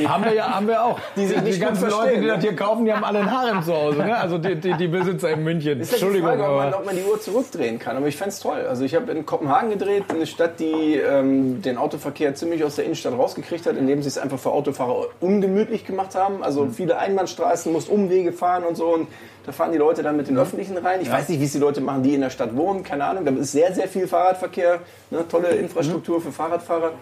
[0.00, 0.98] Die, Haben wir ja, haben wir auch.
[1.16, 2.28] Die sich nicht die ganzen Leute, die ne?
[2.28, 3.98] das hier kaufen, die haben alle ein Harem zu Hause.
[3.98, 4.16] Ne?
[4.16, 5.78] Also die, die, die Besitzer in München.
[5.80, 7.96] ist die Entschuldigung, Frage, ob man, ob man die Uhr zurückdrehen kann.
[7.98, 8.64] Aber ich fände es toll.
[8.66, 12.86] Also ich habe in Kopenhagen gedreht, eine Stadt, die ähm, den Autoverkehr ziemlich aus der
[12.86, 16.42] Innenstadt rausgekriegt hat, indem sie es einfach für Autofahrer ungemütlich gemacht haben.
[16.42, 16.72] Also Mhm.
[16.72, 18.86] viele Einbahnstraßen, musst Umwege fahren und so.
[18.94, 19.08] Und
[19.44, 21.00] da fahren die Leute dann mit den Öffentlichen rein.
[21.02, 22.82] Ich weiß nicht, wie es die Leute machen, die in der Stadt wohnen.
[22.82, 23.26] Keine Ahnung.
[23.26, 24.80] Da ist sehr, sehr viel Fahrradverkehr.
[25.10, 25.24] Ne?
[25.30, 25.60] Tolle Mhm.
[25.60, 26.92] Infrastruktur für Fahrradfahrer.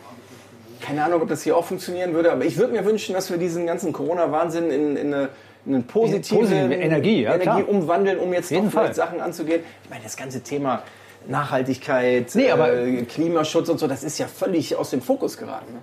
[0.81, 3.39] Keine Ahnung, ob das hier auch funktionieren würde, aber ich würde mir wünschen, dass wir
[3.39, 5.29] diesen ganzen Corona-Wahnsinn in, in eine,
[5.65, 7.69] in eine positive, Positive Energie, ja, Energie klar.
[7.69, 8.95] umwandeln, um jetzt doch Jeden vielleicht Fall.
[8.95, 9.63] Sachen anzugehen.
[9.85, 10.83] Ich meine, das ganze Thema
[11.29, 15.73] Nachhaltigkeit, Nee, aber- äh, Klimaschutz und so, das ist ja völlig aus dem Fokus geraten.
[15.75, 15.81] Ne?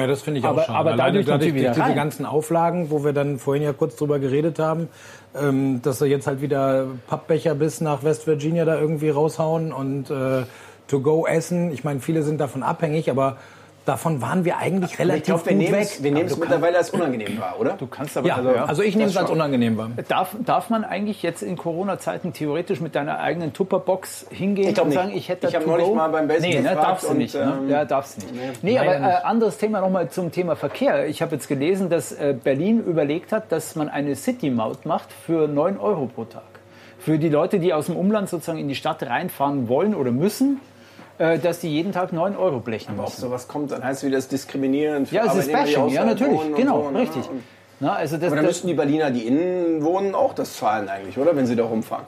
[0.00, 0.78] Ja, das finde ich Aber- auch schade.
[0.78, 1.94] aber Alleine dadurch natürlich wieder diese rein.
[1.94, 4.88] ganzen Auflagen, wo wir dann vorhin ja kurz drüber geredet haben,
[5.40, 10.10] ähm, dass sie jetzt halt wieder Pappbecher bis nach West Virginia da irgendwie raushauen und
[10.10, 10.44] äh,
[10.88, 11.72] to go essen.
[11.72, 13.36] Ich meine, viele sind davon abhängig, aber
[13.84, 15.82] davon waren wir eigentlich Ich relativ glaube, wir gut nehmen weg.
[15.82, 17.72] es wir nehmen es mittlerweile als unangenehm wahr, oder?
[17.74, 19.90] Du kannst aber ja, also, also ich nehme es das als unangenehm wahr.
[20.08, 24.84] Darf, darf man eigentlich jetzt in Corona-Zeiten theoretisch mit deiner eigenen Tupperbox hingehen Ich glaub
[24.86, 24.98] und nicht.
[25.00, 27.10] sagen, ich hätte Ich da hab to neulich mal beim Basic Nee, ne, darfst du
[27.10, 27.34] und, nicht.
[27.34, 27.58] Ne?
[27.62, 28.62] ähm, Ja, darfst du nicht.
[28.62, 31.06] Nee, aber leider äh, anderes Thema nochmal zum Thema Verkehr.
[31.06, 35.46] Ich habe jetzt gelesen, dass äh, Berlin überlegt hat, dass man eine City-Maut macht für
[35.48, 36.42] 9 Euro pro Tag.
[36.98, 40.60] Für die Leute, die aus dem Umland sozusagen in die Stadt reinfahren wollen oder müssen,
[41.18, 43.20] dass die jeden Tag 9 Euro blechen müssen.
[43.20, 46.40] sowas kommt, dann heißt es wieder das Diskriminieren für Ja, es ist Bashing, ja natürlich,
[46.56, 47.00] genau, so, ne?
[47.00, 47.22] richtig.
[47.80, 50.88] Na, also das, Aber dann das, müssten die Berliner, die innen wohnen, auch das zahlen
[50.88, 51.36] eigentlich, oder?
[51.36, 52.04] Wenn sie da rumfahren.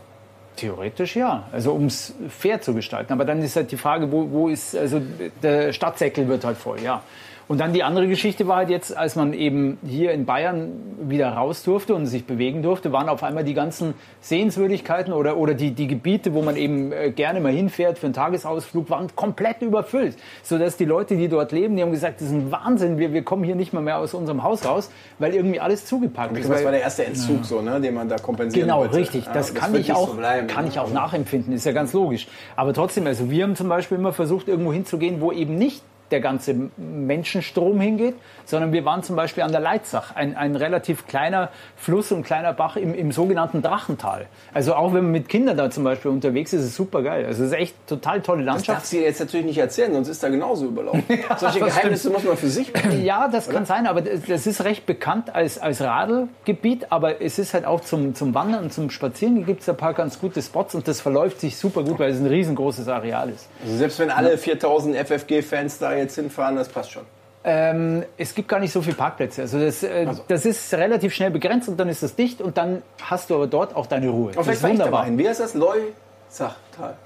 [0.57, 3.13] Theoretisch ja, also um es fair zu gestalten.
[3.13, 5.03] Aber dann ist halt die Frage, wo, wo ist, also
[5.43, 7.03] der Stadtsäckel wird halt voll, ja.
[7.49, 11.28] Und dann die andere Geschichte war halt jetzt, als man eben hier in Bayern wieder
[11.30, 15.70] raus durfte und sich bewegen durfte, waren auf einmal die ganzen Sehenswürdigkeiten oder, oder die,
[15.70, 20.16] die Gebiete, wo man eben äh, gerne mal hinfährt für einen Tagesausflug, waren komplett überfüllt.
[20.42, 23.22] Sodass die Leute, die dort leben, die haben gesagt, das ist ein Wahnsinn, wir, wir
[23.22, 24.90] kommen hier nicht mal mehr aus unserem Haus raus,
[25.20, 26.51] weil irgendwie alles zugepackt ist.
[26.51, 28.97] das war der erste Entzug, so, ne, den man da kompensieren Genau, wollte.
[28.97, 29.26] richtig.
[29.26, 30.70] Ja, Das, kann, ich auch, so bleiben, kann ne?
[30.70, 32.26] ich auch nachempfinden, ist ja ganz logisch.
[32.57, 36.21] Aber trotzdem, also wir haben zum Beispiel immer versucht, irgendwo hinzugehen, wo eben nicht der
[36.21, 41.51] ganze Menschenstrom hingeht, sondern wir waren zum Beispiel an der Leitzach, ein, ein relativ kleiner
[41.77, 44.27] Fluss und kleiner Bach im, im sogenannten Drachental.
[44.55, 47.27] Also auch wenn man mit Kindern da zum Beispiel unterwegs ist, ist es super geil.
[47.27, 48.79] Also es ist echt total tolle Das Landschaft.
[48.79, 51.03] darfst du dir jetzt natürlich nicht erzählen, sonst ist da genauso überlaufen.
[51.39, 53.05] Solche das Geheimnisse muss man für sich behalten.
[53.05, 57.39] Ja, das kann sein, aber das das ist recht bekannt als, als Radelgebiet, aber es
[57.39, 60.43] ist halt auch zum, zum Wandern und zum Spazieren gibt es ein paar ganz gute
[60.43, 63.49] Spots und das verläuft sich super gut, weil es ein riesengroßes Areal ist.
[63.65, 67.05] Also selbst wenn alle 4000 FFG-Fans da jetzt hinfahren, das passt schon.
[67.44, 69.42] Ähm, es gibt gar nicht so viele Parkplätze.
[69.42, 72.82] Also das, äh, das ist relativ schnell begrenzt und dann ist es dicht und dann
[73.03, 74.32] hast du aber dort auch deine Ruhe.
[74.34, 75.05] Aber Das ist wunderbar.
[75.05, 75.16] hin.
[75.16, 75.55] Wie heißt das?
[75.55, 76.97] Leuzachtal.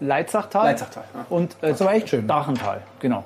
[0.00, 0.64] Leitzachtal.
[0.64, 1.26] Leitzachtal, ja.
[1.28, 2.26] Und äh, echt schön.
[2.26, 3.24] Drachental, genau.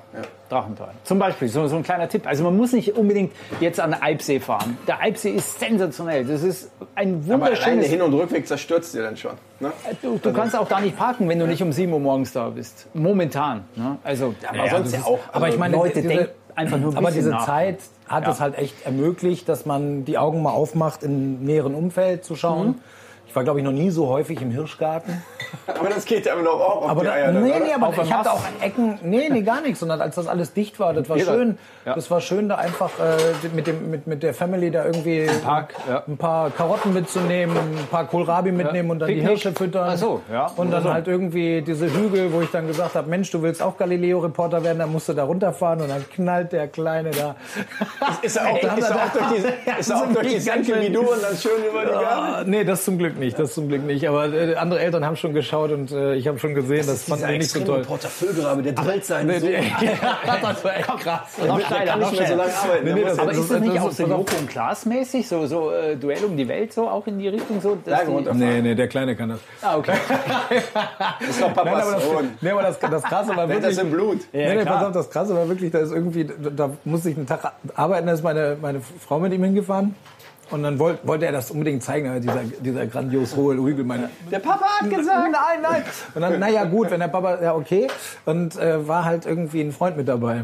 [0.49, 0.89] Drachental.
[1.03, 2.27] Zum Beispiel, so, so ein kleiner Tipp.
[2.27, 4.77] Also man muss nicht unbedingt jetzt an den Eibsee fahren.
[4.87, 6.25] Der Eibsee ist sensationell.
[6.25, 7.87] Das ist ein Aber der wunderschönes...
[7.87, 9.31] Hin- und Rückweg zerstört dir dann schon.
[9.59, 9.71] Ne?
[10.01, 12.49] Du, du kannst auch da nicht parken, wenn du nicht um 7 Uhr morgens da
[12.49, 12.87] bist.
[12.93, 13.63] Momentan.
[13.75, 13.97] Ne?
[14.03, 15.19] Also, Aber sonst ja auch.
[15.31, 17.45] Aber ich meine, Leute diese, denken einfach nur ein aber diese nach.
[17.45, 18.31] Zeit hat Ja.
[18.31, 22.67] es halt echt ermöglicht, dass man die Augen mal aufmacht, im näheren Umfeld zu schauen.
[22.67, 22.75] Mhm.
[23.35, 25.21] Ich war, glaube ich, noch nie so häufig im Hirschgarten.
[25.67, 27.33] Aber das geht ja noch auch auf Aber die Eier.
[27.33, 30.15] dann, nee, nee, aber Auf ich hatte auch Ecken, nee, nee, gar nichts, sondern als
[30.15, 31.33] das alles dicht war, das war Jeder.
[31.33, 31.57] schön.
[31.85, 31.95] Ja.
[31.95, 35.75] Das war schön, da einfach äh, mit, dem, mit, mit der Family da irgendwie Park,
[35.89, 36.03] ja.
[36.07, 39.31] ein paar Karotten mitzunehmen, ein paar Kohlrabi mitnehmen und dann die Picknick.
[39.31, 39.89] Hirsche füttern.
[39.91, 40.51] Ach so, ja.
[40.55, 40.93] Und dann so.
[40.93, 44.79] halt irgendwie diese Hügel, wo ich dann gesagt habe, Mensch, du willst auch Galileo-Reporter werden,
[44.79, 47.35] dann musst du da runterfahren und dann knallt der Kleine da.
[48.21, 51.01] Ist er auch, ist er durch die, ist er auch durch die Senke wie du
[51.01, 52.05] und dann schön über die Gabel?
[52.07, 54.07] Ah, nee, das zum Glück nicht, das zum Glück nicht.
[54.07, 57.27] Aber äh, andere Eltern haben schon geschaut und äh, ich habe schon gesehen, das, fanden
[57.27, 57.79] die nicht so toll.
[57.79, 59.49] Reporter Füllgrabe, der drillt seinen Nee, Sohn.
[59.49, 59.61] nee,
[60.41, 61.21] das war echt krass.
[61.45, 62.85] Noch Der steiler, kann noch nicht mehr so lange arbeiten.
[62.85, 65.45] Nee, nee, das- Aber ist das nicht das auch so Joko und Klaas mäßig, so,
[65.47, 67.77] so äh, Duell um die Welt, so auch in die Richtung so?
[67.83, 68.33] dass die-.
[68.37, 69.39] Nee, nee, der Kleine kann das.
[69.61, 69.93] Ah, okay.
[71.19, 73.75] Das ist doch Nein, Papas aber das, nee, aber das, das Krasse war wirklich...
[73.75, 74.19] das im Blut.
[74.31, 77.09] Ja, nee, nee, pass auf, das Krasse war wirklich, da ist irgendwie, da, da musste
[77.09, 79.95] ich einen Tag arbeiten, da ist meine, meine Frau mit ihm hingefahren.
[80.51, 83.83] Und dann wollte, wollte er das unbedingt zeigen, dieser, dieser grandios hohe Hügel.
[83.83, 85.31] Meine, Der Papa hat gesagt.
[85.31, 85.83] nein, nein.
[86.13, 87.87] Und dann, naja, gut, wenn der Papa, ja, okay.
[88.25, 90.43] Und äh, war halt irgendwie ein Freund mit dabei.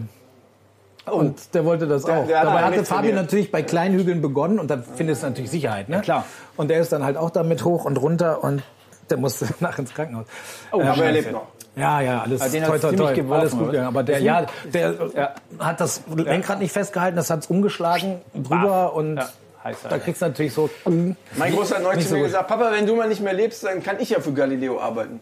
[1.05, 2.27] Und der wollte das auch.
[2.27, 5.49] der hat Dabei hatte Fabian natürlich bei kleinen Hügeln begonnen und dann findest du natürlich
[5.51, 5.89] Sicherheit.
[5.89, 6.01] Ne?
[6.01, 6.25] klar.
[6.57, 8.61] Und der ist dann halt auch damit hoch und runter und
[9.09, 10.25] der musste nach ins Krankenhaus.
[10.71, 11.47] Aber er lebt noch.
[11.75, 13.71] Ja, ja, alles den toi, toi, toi, geworfen, alles gut oder?
[13.71, 13.87] gegangen.
[13.87, 15.29] Aber der, ja, der Ja.
[15.57, 19.29] hat das Lenkrad nicht festgehalten, das hat's umgeschlagen drüber und Ja,
[19.63, 20.03] heiß, da Alter.
[20.03, 20.69] kriegst du natürlich so.
[20.85, 22.27] Mein Großer hat neulich zu so mir gut.
[22.29, 25.19] gesagt, Papa, wenn du mal nicht mehr lebst, dann kann ich ja für Galileo arbeiten.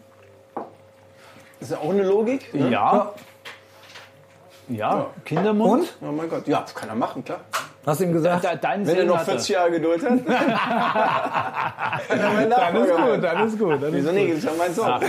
[1.60, 2.52] Ist ja auch eine Logik.
[2.54, 2.70] Ne?
[2.70, 3.12] Ja.
[4.68, 5.82] Ja, Kindermund.
[6.00, 6.08] Und?
[6.08, 7.40] Oh mein Gott, ja, das kann er machen, klar.
[7.84, 8.44] Hast du ihm gesagt?
[8.44, 9.32] Da, dein Wenn er noch hat er.
[9.32, 10.12] 40 Jahre Geduld hat.
[12.08, 13.82] dann ist gut, dann ist gut.
[13.82, 14.30] Dann ist Wieso nicht?
[14.30, 14.86] Das ist ja mein Sohn.
[14.86, 15.00] Ach.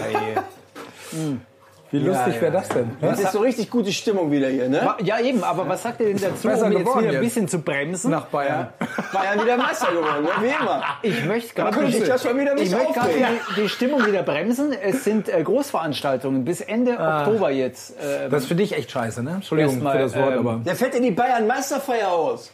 [1.92, 2.90] Wie lustig wäre das denn?
[3.02, 4.96] Das ist so richtig gute Stimmung wieder hier, ne?
[5.04, 7.22] Ja, eben, aber was sagt ihr denn dazu, Besser um jetzt geworden wieder ein jetzt.
[7.24, 8.12] bisschen zu bremsen?
[8.12, 8.70] Nach Bayern.
[9.12, 10.30] Bayern wieder Meister geworden, ne?
[10.42, 10.84] wie immer.
[11.02, 13.28] Ich möchte gerade könnte ich ja schon wieder mich ich möchte gerade aufregen.
[13.58, 14.72] die, die Stimmung wieder bremsen.
[14.74, 17.92] Es sind äh, Großveranstaltungen bis Ende Oktober jetzt.
[18.02, 19.32] Äh, Das ist für dich echt scheiße, ne?
[19.36, 20.62] Entschuldigung Erstmal, für das Wort, ähm, aber.
[20.66, 22.52] Der fährt in die Bayern Meisterfeier aus.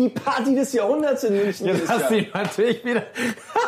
[0.00, 1.66] Die Party des Jahrhunderts in München.
[1.66, 3.02] Jetzt hast du ihn natürlich wieder.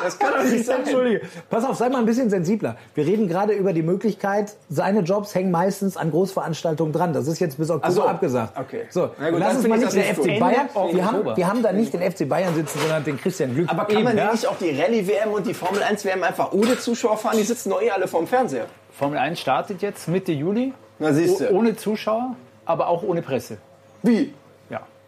[0.02, 0.80] Das kann doch nicht sein.
[0.84, 1.20] Entschuldige.
[1.50, 2.76] Pass auf, sei mal ein bisschen sensibler.
[2.94, 7.12] Wir reden gerade über die Möglichkeit, seine Jobs hängen meistens an Großveranstaltungen dran.
[7.12, 8.04] Das ist jetzt bis Oktober so.
[8.04, 8.58] abgesagt.
[8.58, 8.86] Okay.
[8.88, 10.40] So, Na gut, lass uns mal ich nicht nicht FC gut.
[10.40, 10.68] Bayern.
[10.92, 13.68] Wir haben, wir haben da nicht den FC Bayern sitzen, sondern den Christian Glück.
[13.68, 14.32] Aber kann man ja?
[14.32, 17.36] nicht auch die Rallye-WM und die Formel-1-WM einfach ohne Zuschauer fahren?
[17.36, 18.66] Die sitzen doch eh alle vorm Fernseher.
[18.90, 20.72] Formel 1 startet jetzt Mitte Juli.
[20.98, 21.50] Na, siehst du.
[21.50, 23.58] Ohne Zuschauer, aber auch ohne Presse.
[24.02, 24.32] Wie?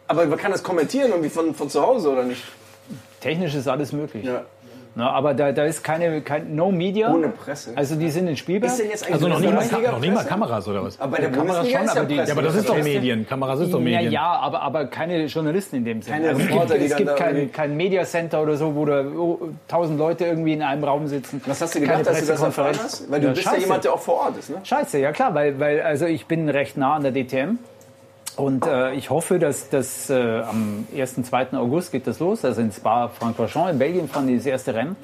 [0.07, 0.15] Ja.
[0.15, 2.43] Aber man kann das kommentieren irgendwie von, von zu Hause, oder nicht?
[3.21, 4.23] Technisch ist alles möglich.
[4.25, 4.41] Ja.
[4.97, 7.11] Na, aber da, da ist keine, kein No Media.
[7.13, 7.71] Ohne Presse.
[7.75, 8.71] Also die sind in Spielberg.
[8.71, 10.23] Ist denn jetzt eigentlich Also noch nie, mal, noch nie mal?
[10.23, 10.97] Kameras oder was?
[11.01, 12.15] Aber bei der Kameras Bundesliga schon, ist ja aber die-.
[12.15, 12.77] Ja, aber das ist doch.
[12.81, 13.27] Medien.
[13.27, 14.11] Kameras ist doch Ja, Medien.
[14.13, 16.15] ja, aber, aber keine Journalisten in dem Sinne.
[16.15, 18.55] Keine Also es Reporter, gibt, die es dann gibt da kein, kein Media Center oder
[18.55, 21.41] so, wo da oh, tausend Leute irgendwie in einem Raum sitzen.
[21.45, 23.11] Was hast du Keine gedacht, als du das erfahren hast?
[23.11, 23.61] Weil du Ja, bist ja scheiße.
[23.63, 24.57] jemand, der auch vor Ort ist, ne?
[24.63, 27.57] Scheiße, ja klar, weil, weil also ich bin recht nah an der DTM.
[28.37, 31.23] Und äh, ich hoffe, dass das äh, am 1.
[31.23, 31.53] 2.
[31.53, 32.43] August geht das los.
[32.43, 34.97] Also in Spa-Francorchamps in Belgien fahren die das erste Rennen.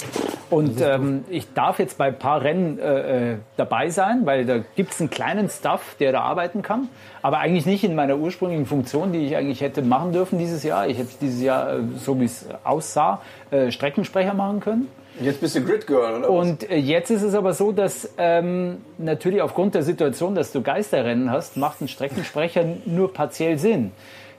[0.49, 4.57] Und ähm, ich darf jetzt bei ein paar Rennen äh, äh, dabei sein, weil da
[4.75, 6.89] gibt es einen kleinen Staff, der da arbeiten kann.
[7.21, 10.87] Aber eigentlich nicht in meiner ursprünglichen Funktion, die ich eigentlich hätte machen dürfen dieses Jahr.
[10.87, 14.87] Ich hätte dieses Jahr, äh, so wie es aussah, äh, Streckensprecher machen können.
[15.21, 16.23] Jetzt bist du Grid Girl, oder?
[16.23, 16.29] was?
[16.29, 20.61] Und äh, jetzt ist es aber so, dass ähm, natürlich aufgrund der Situation, dass du
[20.61, 23.91] Geisterrennen hast, macht ein Streckensprecher nur partiell Sinn.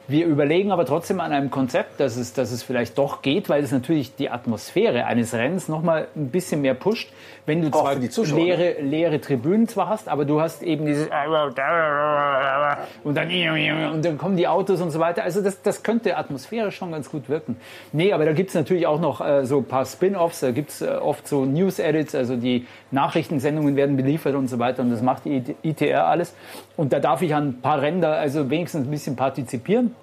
[0.09, 3.63] Wir überlegen aber trotzdem an einem Konzept, dass es, dass es vielleicht doch geht, weil
[3.63, 7.13] es natürlich die Atmosphäre eines Rennens noch mal ein bisschen mehr pusht,
[7.45, 8.09] wenn du Auch zwar ne?
[8.37, 11.09] leere, leere Tribünen zwar hast, aber du hast eben dieses
[13.03, 13.31] und dann
[13.93, 15.25] und dann kommen die Autos und so weiter.
[15.25, 17.57] Also das, das könnte atmosphärisch schon ganz gut wirken.
[17.93, 20.89] Nee, aber da gibt's natürlich auch noch äh, so ein paar Spin-offs, da gibt's äh,
[20.89, 25.43] oft so News-Edits, also die Nachrichtensendungen werden beliefert und so weiter und das macht die
[25.63, 26.35] ITR alles.
[26.77, 29.95] Und da darf ich an ein paar da also wenigstens ein bisschen partizipieren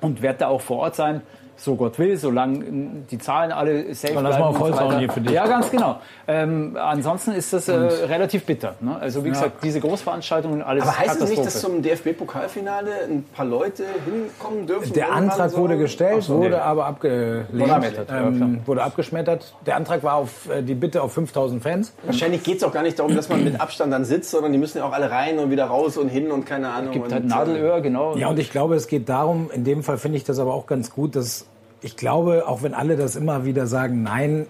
[0.00, 1.20] und werde da auch vor Ort sein,
[1.60, 2.64] so Gott will, solange
[3.10, 4.98] die Zahlen alle safe Dann lass bleiben mal und so vollschauen weiter.
[4.98, 5.32] hier für dich.
[5.32, 6.00] Ja, ganz genau.
[6.26, 8.76] Ähm, ansonsten ist das äh, relativ bitter.
[8.80, 8.96] Ne?
[8.98, 13.44] Also wie gesagt, diese Großveranstaltungen, alles Aber heißt es nicht, dass zum DFB-Pokalfinale ein paar
[13.44, 14.92] Leute hinkommen dürfen?
[14.94, 15.58] Der Antrag so?
[15.58, 16.54] wurde gestellt, wurde nee.
[16.54, 17.70] aber abgelehnt.
[17.70, 19.54] abgeschmettert, ja, ähm, wurde abgeschmettert.
[19.66, 21.92] Der Antrag war auf äh, die Bitte auf 5000 Fans.
[22.04, 24.58] Wahrscheinlich geht es auch gar nicht darum, dass man mit Abstand dann sitzt, sondern die
[24.58, 26.92] müssen ja auch alle rein und wieder raus und hin und keine Ahnung.
[26.92, 28.16] gibt und, halt Nadelöhr, genau.
[28.16, 30.66] Ja, und ich glaube, es geht darum, in dem Fall finde ich das aber auch
[30.66, 31.49] ganz gut, dass
[31.82, 34.46] ich glaube, auch wenn alle das immer wieder sagen, nein,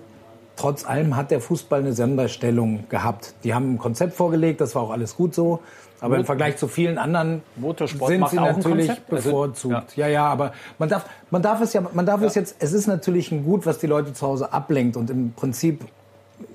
[0.57, 3.35] trotz allem hat der Fußball eine Sonderstellung gehabt.
[3.45, 5.61] Die haben ein Konzept vorgelegt, das war auch alles gut so.
[6.03, 8.91] Aber im Vergleich zu vielen anderen Motorsport sind sie natürlich.
[8.91, 9.97] Also, bevorzugt.
[9.97, 10.09] ja.
[10.09, 13.31] ja, aber man darf, man darf es ja, man darf es jetzt, es ist natürlich
[13.33, 15.85] ein Gut, was die Leute zu Hause ablenkt und im Prinzip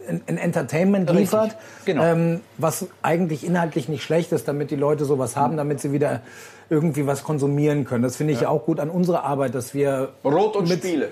[0.10, 2.04] ein ein Entertainment Richtig, liefert, genau.
[2.04, 6.22] ähm, was eigentlich inhaltlich nicht schlecht ist, damit die Leute sowas haben, damit sie wieder
[6.70, 8.04] irgendwie was konsumieren können.
[8.04, 8.50] Das finde ich ja.
[8.50, 11.10] auch gut an unserer Arbeit, dass wir Rot und mit- Spiele.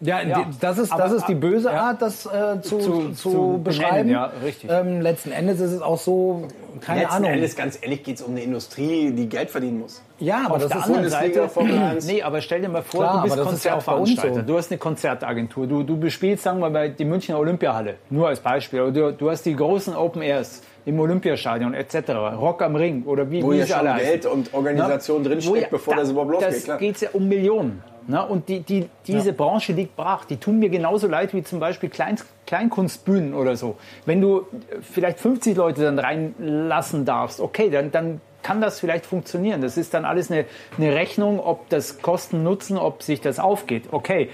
[0.00, 0.42] ja, Ja.
[0.44, 1.80] die- das ist, Aber- das ist die böse ja.
[1.80, 3.90] Art, das äh, zu, Zu- zu, zu beschreiben.
[4.08, 4.70] benennen, ja, richtig.
[4.70, 6.48] Ähm, letzten Endes ist es auch so,
[6.80, 7.30] keine Letzten Ahnung.
[7.30, 10.02] Endes, ganz ehrlich, geht es um eine Industrie, die Geld verdienen muss.
[10.18, 12.06] ja, aber Auf das der ist anderen Seite, Formel 1.
[12.06, 14.34] nee, aber stell dir mal vor, Klar, du bist Konzertveranstalter.
[14.36, 14.42] so.
[14.42, 15.66] Du hast eine Konzertagentur.
[15.66, 17.96] Du, du bespielst, sagen wir mal, die Münchner Olympiahalle.
[18.10, 18.90] Nur als Beispiel.
[18.92, 22.10] Du, du hast die großen Open Airs im Olympiastadion etc.
[22.38, 23.84] Rock am Ring oder wie, Wo ja schon.
[23.96, 26.54] Geld und Organisation Wo drinsteckt, ja- bevor da- das überhaupt losgeht.
[26.54, 26.78] Das Klar.
[26.78, 27.82] geht ja um Millionen.
[28.06, 28.26] Ne?
[28.26, 30.24] Und die, die, diese Branche liegt brach.
[30.24, 32.16] Die tun mir genauso leid wie zum Beispiel Klein,
[32.46, 33.76] Kleinkunstbühnen oder so.
[34.06, 34.42] Wenn du äh,
[34.80, 39.60] vielleicht 50 Leute dann reinlassen darfst, okay, dann, dann kann das vielleicht funktionieren.
[39.60, 40.44] Das ist dann alles eine,
[40.78, 43.84] eine Rechnung, ob das Kosten nutzen, ob sich das aufgeht.
[43.92, 44.30] Okay,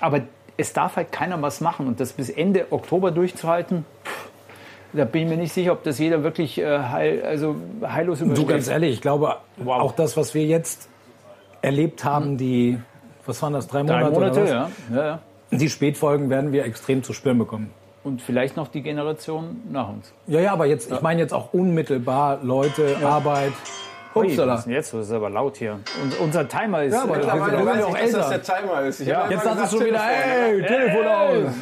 [0.00, 0.22] aber
[0.56, 1.86] es darf halt keiner was machen.
[1.86, 3.84] Und das bis Ende Oktober durchzuhalten,
[4.92, 8.24] da bin ich mir nicht sicher, ob das jeder wirklich äh, heil, also heillos Du
[8.26, 8.48] übersteht.
[8.48, 9.80] ganz ehrlich, ich glaube, Wow.
[9.82, 10.88] auch das, was wir jetzt
[11.62, 12.78] erlebt haben, die,
[13.26, 14.04] was waren das, drei Monate?
[14.04, 14.70] Drei Monate, oder ja.
[14.94, 15.18] ja, ja.
[15.50, 15.58] was?
[15.60, 17.70] Die Spätfolgen werden wir extrem zu spüren bekommen.
[18.02, 20.12] Und vielleicht noch die Generation nach uns.
[20.26, 23.52] Ja, ja, aber jetzt, ich meine jetzt auch unmittelbar Leute, Arbeit.
[24.14, 24.54] Ui, was Upsala.
[24.54, 24.94] ist denn jetzt?
[24.94, 25.78] Das ist aber laut hier.
[26.02, 26.94] Und unser Timer ist.
[26.94, 28.38] Ja, aber äh, mittlerweile sind weiß auch ich, dass das älter.
[28.38, 29.00] der Timer ist.
[29.00, 29.28] Ich Ja.
[29.30, 30.60] Jetzt sagst du schon wieder, Telefon.
[30.60, 31.52] ey, Telefon aus.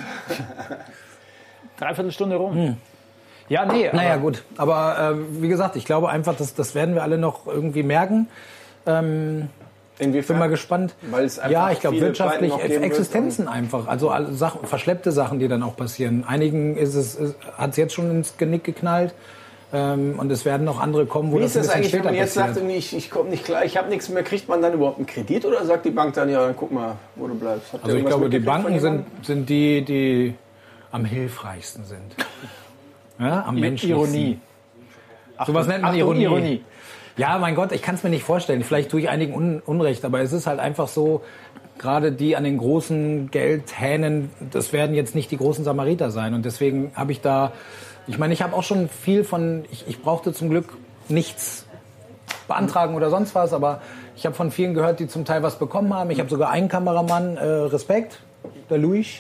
[1.78, 2.76] dreiviertel Stunde rum.
[3.48, 3.90] Ja, nee.
[3.92, 4.42] Naja, gut.
[4.56, 8.28] Aber äh, wie gesagt, ich glaube einfach, das, das werden wir alle noch irgendwie merken.
[8.86, 9.48] Ähm,
[9.98, 10.34] Inwiefern?
[10.34, 10.94] bin mal gespannt.
[11.10, 15.62] Weil es einfach ja, ich glaube wirtschaftlich Existenzen einfach, also Sachen, verschleppte Sachen, die dann
[15.62, 16.24] auch passieren.
[16.26, 19.14] Einigen ist es ist, hat es jetzt schon ins Genick geknallt
[19.72, 21.92] ähm, und es werden noch andere kommen, wo Wie das ist ein das bisschen eigentlich,
[21.94, 22.54] wenn man jetzt passiert.
[22.56, 25.06] sagt, ich, ich komme nicht klar, ich habe nichts mehr, kriegt man dann überhaupt einen
[25.06, 27.72] Kredit oder sagt die Bank dann, ja, dann guck mal, wo du bleibst?
[27.72, 30.34] Habt also ich glaube, die Banken sind, sind die, die
[30.92, 32.14] am hilfreichsten sind.
[33.18, 33.98] Ja, am mit menschlichsten.
[33.98, 34.38] Ironie.
[35.46, 36.22] Sowas nennt man Achtung, Ironie.
[36.24, 36.64] Ironie.
[37.16, 38.62] Ja, mein Gott, ich kann es mir nicht vorstellen.
[38.62, 41.22] Vielleicht tue ich einigen Un Unrecht, aber es ist halt einfach so,
[41.78, 46.34] gerade die an den großen Geldhähnen, das werden jetzt nicht die großen Samariter sein.
[46.34, 47.52] Und deswegen habe ich da,
[48.06, 50.76] ich meine, ich habe auch schon viel von, ich, ich brauchte zum Glück
[51.08, 51.66] nichts
[52.46, 53.80] beantragen oder sonst was, aber
[54.16, 56.10] ich habe von vielen gehört, die zum Teil was bekommen haben.
[56.10, 58.20] Ich habe sogar einen Kameramann, äh, Respekt,
[58.70, 59.18] der Luis,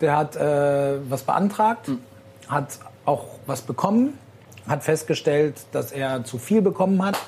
[0.00, 1.90] der hat äh, was beantragt,
[2.48, 4.18] hat auch was bekommen,
[4.68, 7.18] hat festgestellt, dass er zu viel bekommen hat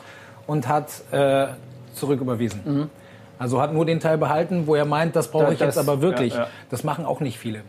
[0.46, 1.46] und hat äh,
[1.94, 2.90] zurücküberwiesen.
[3.38, 6.00] Also hat nur den Teil behalten, wo er meint, das brauche ich jetzt das- aber
[6.00, 6.32] wirklich.
[6.34, 6.46] ja, ja.
[6.70, 7.62] Das machen auch nicht viele.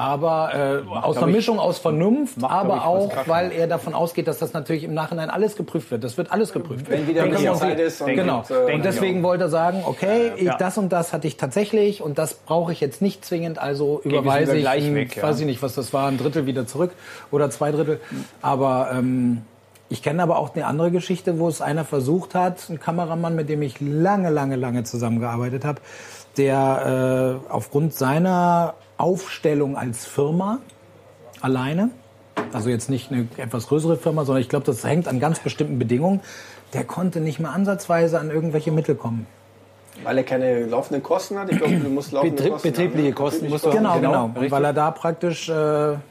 [0.00, 4.26] Aber äh, aus einer ich- Mischung aus Vernunft, macht, aber auch, weil er davon ausgeht,
[4.28, 6.02] dass das natürlich im Nachhinein alles geprüft wird.
[6.02, 6.88] Das wird alles geprüft.
[6.88, 8.00] Wenn wieder ein wir bisschen Zeit ist.
[8.00, 8.38] und- Genau.
[8.38, 10.56] und, äh, Und deswegen wollte er sagen, okay, ich, Ja.
[10.56, 14.56] das und das hatte ich tatsächlich und das brauche ich jetzt nicht zwingend, also überweise
[14.56, 15.22] ich, ein, weg, ja.
[15.22, 16.92] weiß ich nicht, was das war, ein Drittel wieder zurück
[17.30, 18.00] oder zwei Drittel.
[18.40, 19.42] Aber ähm,
[19.90, 23.50] ich kenne aber auch eine andere Geschichte, wo es einer versucht hat, ein Kameramann, mit
[23.50, 25.82] dem ich lange, lange, lange zusammengearbeitet habe,
[26.38, 30.58] der äh, aufgrund seiner Aufstellung als Firma
[31.40, 31.90] alleine,
[32.52, 35.78] also jetzt nicht eine etwas größere Firma, sondern ich glaube, das hängt an ganz bestimmten
[35.78, 36.20] Bedingungen,
[36.74, 39.26] der konnte nicht mehr ansatzweise an irgendwelche Mittel kommen.
[40.04, 41.50] Weil er keine laufenden Kosten hat.
[41.50, 43.12] Ich glaube, du musst laufende Betrieb- Kosten betriebliche haben, ne?
[43.14, 44.24] Kosten Betriebliche musst du- Genau, Genau, genau.
[44.26, 44.50] Und richtig.
[44.52, 45.52] weil er da praktisch, äh,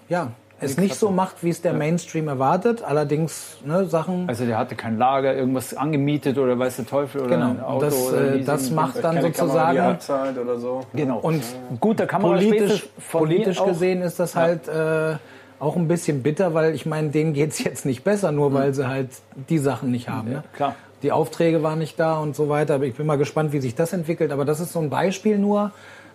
[0.10, 0.32] ja,
[0.62, 2.84] es nicht so macht, wie es der Mainstream erwartet.
[2.84, 4.28] Allerdings ne, Sachen.
[4.28, 7.50] Also der hatte kein Lager, irgendwas angemietet oder weiß der Teufel oder Genau.
[7.50, 8.46] ein Auto das, oder äh, Leasing.
[8.46, 9.80] das macht dann Keine Kamera, die sozusagen.
[9.80, 10.82] abzahlt oder so.
[10.94, 11.20] Genau.
[11.20, 11.44] Und
[11.80, 15.16] guter Kamera politisch, politisch gesehen ist das halt äh,
[15.60, 18.88] auch ein bisschen bitter, weil ich meine, denen geht's jetzt nicht besser, nur weil sie
[18.88, 19.10] halt
[19.50, 20.30] die Sachen nicht haben.
[20.30, 20.44] Ne?
[20.54, 20.76] klar.
[21.02, 22.76] Die Aufträge waren nicht da und so weiter.
[22.76, 24.34] Aber ich bin mal gespannt, wie sich das entwickelt.
[24.34, 25.72] Aber das ist so ein Beispiel nur.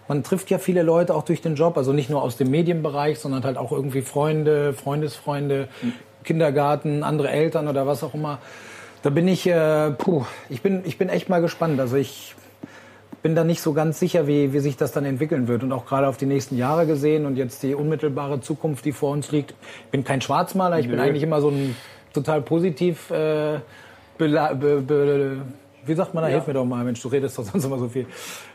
[0.09, 3.18] Man trifft ja viele Leute auch durch den Job, also nicht nur aus dem Medienbereich,
[3.18, 5.68] sondern halt auch irgendwie Freunde, Freundesfreunde,
[6.24, 8.38] Kindergarten, andere Eltern oder was auch immer.
[9.02, 11.78] Da bin ich, äh, puh, ich bin, ich bin echt mal gespannt.
[11.80, 12.34] Also ich
[13.22, 15.62] bin da nicht so ganz sicher, wie, wie sich das dann entwickeln wird.
[15.62, 19.11] Und auch gerade auf die nächsten Jahre gesehen und jetzt die unmittelbare Zukunft, die vor
[19.12, 19.52] uns liegt.
[19.86, 21.74] Ich bin kein Schwarzmaler, ich bin eigentlich immer so ein
[22.12, 23.61] total positiv, äh,
[24.18, 25.38] bela- be, be,
[25.87, 27.89] wie sagt man da, hilf mir doch mal, Mensch, du redest doch sonst immer so
[27.89, 28.07] viel.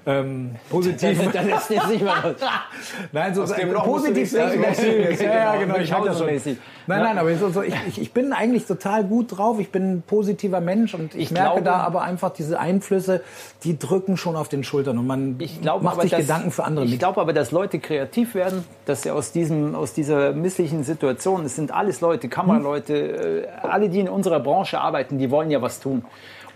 [0.05, 1.19] Ähm, positiv.
[1.31, 2.13] Dann ist jetzt nicht mehr
[3.11, 4.63] Nein, so du positiv denken.
[4.63, 5.17] rausziehen.
[5.21, 6.27] Ja, ja, genau, ich hab das schon.
[6.27, 6.57] Mäßig.
[6.87, 9.59] Nein, nein, aber so, so, ich, ich, ich bin eigentlich total gut drauf.
[9.59, 13.21] Ich bin ein positiver Mensch und ich, Ich merke glaube- da aber einfach diese Einflüsse,
[13.63, 16.63] die drücken schon auf den Schultern und man Ich glaube macht sich dass- Gedanken für
[16.63, 20.83] andere Ich glaube aber, dass Leute kreativ werden, dass sie aus, diesem, aus dieser misslichen
[20.83, 25.51] Situation, es sind alles Leute, Kameraleute, äh, alle, die in unserer Branche arbeiten, die wollen
[25.51, 26.03] ja was tun.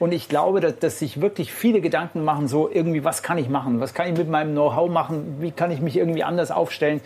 [0.03, 3.47] Und ich glaube, dass, dass sich wirklich viele Gedanken machen, so irgendwie, was kann ich
[3.47, 3.79] machen?
[3.79, 5.37] Was kann ich mit meinem Know-how machen?
[5.39, 6.99] Wie kann ich mich irgendwie anders aufstellen?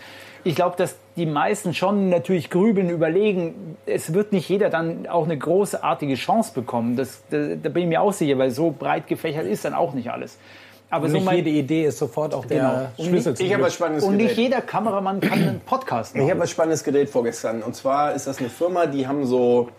[0.44, 3.78] Ich glaube, dass die meisten schon natürlich grübeln, überlegen.
[3.86, 6.96] Es wird nicht jeder dann auch eine großartige Chance bekommen.
[6.96, 9.94] Das, da, da bin ich mir auch sicher, weil so breit gefächert ist dann auch
[9.94, 10.40] nicht alles.
[10.90, 12.88] Aber so Nicht mein, jede Idee ist sofort auch der Genau.
[12.98, 16.22] Und Schlüssel zum Ich habe was Spannendes und nicht jeder Kameramann kann einen Podcast Ich
[16.22, 16.32] machen.
[16.32, 17.62] habe was Spannendes gedreht vorgestern.
[17.62, 19.70] Und zwar ist das eine Firma, die haben so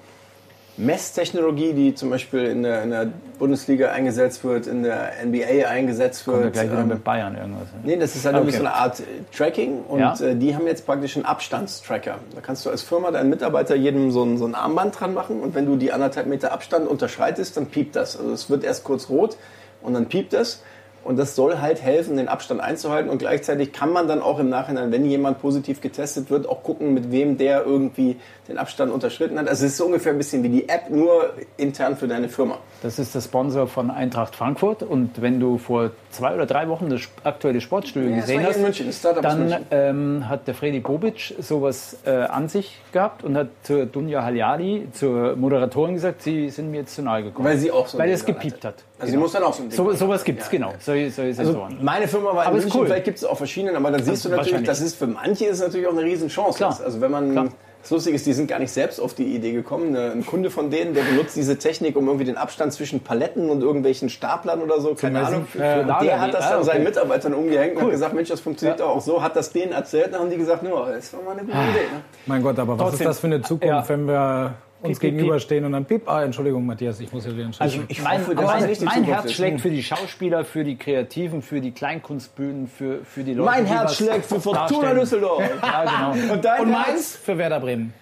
[0.78, 3.08] Messtechnologie, die zum Beispiel in der, in der
[3.38, 6.54] Bundesliga eingesetzt wird, in der NBA eingesetzt Kommen wir wird.
[6.54, 7.68] gleich wieder Ähm, mit Bayern irgendwas.
[7.82, 8.44] Nee, das ist halt Okay.
[8.44, 9.04] irgendwie so eine Art äh,
[9.36, 10.14] Tracking und Ja.
[10.20, 12.16] äh, die haben jetzt praktisch einen Abstandstracker.
[12.34, 15.40] Da kannst du als Firma deinen Mitarbeiter jedem so ein, so ein Armband dran machen
[15.40, 18.16] und wenn du die anderthalb Meter Abstand unterschreitest, dann piept das.
[18.18, 19.36] Also es wird erst kurz rot
[19.82, 20.62] und dann piept das.
[21.08, 23.08] Und das soll halt helfen, den Abstand einzuhalten.
[23.08, 26.92] Und gleichzeitig kann man dann auch im Nachhinein, wenn jemand positiv getestet wird, auch gucken,
[26.92, 29.48] mit wem der irgendwie den Abstand unterschritten hat.
[29.48, 32.58] Also es ist so ungefähr ein bisschen wie die App, nur intern für deine Firma.
[32.82, 34.82] Das ist der Sponsor von Eintracht Frankfurt.
[34.82, 38.90] Und wenn du vor zwei oder drei Wochen das aktuelle Sportstudio Ja, gesehen hast, München,
[39.22, 44.22] dann ähm, hat der Freddy Bobic sowas äh, an sich gehabt und hat zur Dunja
[44.22, 47.48] Haljadi, zur Moderatorin gesagt, sie sind mir jetzt zu nahe gekommen.
[47.48, 48.82] Weil sie auch so Weil es gepiept hatte.
[48.97, 48.97] hat.
[49.00, 50.68] Also sie muss dann auch so ein Ding So, sowas gibt es, Ja, genau.
[50.70, 50.74] ja.
[50.80, 51.78] Solche, solche Also Sensoren.
[51.82, 52.86] meine Firma war in Aber ist München, cool.
[52.86, 55.60] vielleicht gibt es auch verschiedene, aber dann siehst du natürlich, das ist für manche ist
[55.60, 56.56] natürlich auch eine Riesenchance.
[56.56, 56.76] Klar.
[56.84, 57.48] Also wenn man Klar.
[57.80, 59.94] das Lustige ist, die sind gar nicht selbst auf die Idee gekommen.
[59.94, 63.62] Ein Kunde von denen, der benutzt diese Technik, um irgendwie den Abstand zwischen Paletten und
[63.62, 65.46] irgendwelchen Staplern oder so, keine Ahnung.
[65.46, 66.84] für- für Und Lager- der hat das Ah, dann seinen okay.
[66.88, 69.22] Mitarbeitern umgehängt und hat gesagt, Mensch, das funktioniert auch so.
[69.22, 71.62] Hat das denen erzählt, dann haben die gesagt, no, das war mal eine gute Ah.
[71.70, 71.78] Idee.
[71.94, 72.02] Ne?
[72.26, 73.00] Mein Gott, aber was Trotzdem.
[73.06, 73.88] ist das für eine Zukunft, Ja.
[73.88, 77.32] wenn wir uns Piep, piep, gegenüberstehen und dann piep, ah, Entschuldigung, Matthias, ich muss ja
[77.32, 77.84] wieder entschuldigen.
[77.88, 79.32] ich mein, hoffe, mein, mein Zukunft Herz ist.
[79.34, 83.64] schlägt für die Schauspieler, für die Kreativen, für die Kleinkunstbühnen, für, für die Leute, Mein
[83.64, 84.94] die Herz schlägt für Fortuna.
[84.94, 85.42] Düsseldorf.
[85.62, 86.32] Ja, genau.
[86.34, 86.86] Und dein und Herz?
[86.88, 87.92] meins für Werder Bremen.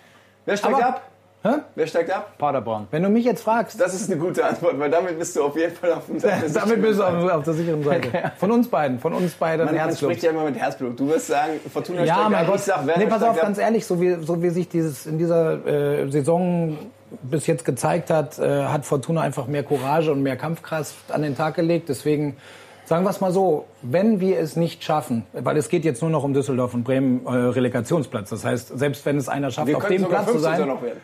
[0.45, 1.11] Wer steigt Aber- ab?
[1.47, 1.61] Hä?
[1.77, 2.33] Wer steigt ab?
[2.39, 2.89] Paderborn.
[2.91, 5.57] Wenn du mich jetzt fragst, Das ist eine gute Antwort, weil damit bist du auf
[5.57, 6.19] jeden Fall auf dem
[6.55, 8.33] damit bist du auf, auf der sicheren Seite.
[8.39, 10.99] Von uns beiden, von uns beiden Man, man spricht ja immer mit Herzblut.
[10.99, 12.57] Du wirst sagen, Fortuna Ja, steigt mein ab, Gott.
[12.57, 13.43] ich sag, Werder Nee, pass auf, ab.
[13.43, 16.77] ganz ehrlich, so wie, so wie sich dieses in dieser äh, Saison
[17.23, 21.37] bis jetzt gezeigt hat, äh, hat Fortuna einfach mehr Courage und mehr Kampfkraft an den
[21.37, 21.89] Tag gelegt.
[21.89, 22.37] Deswegen
[22.85, 26.11] sagen wir es mal so, wenn wir es nicht schaffen, weil es geht jetzt nur
[26.11, 28.31] noch um Düsseldorf und Bremen äh, Relegationsplatz.
[28.31, 30.57] Das heißt, selbst wenn es einer schafft, Wir auf dem sogar Platz zu 15.
[30.59, 31.01] sein, noch werden.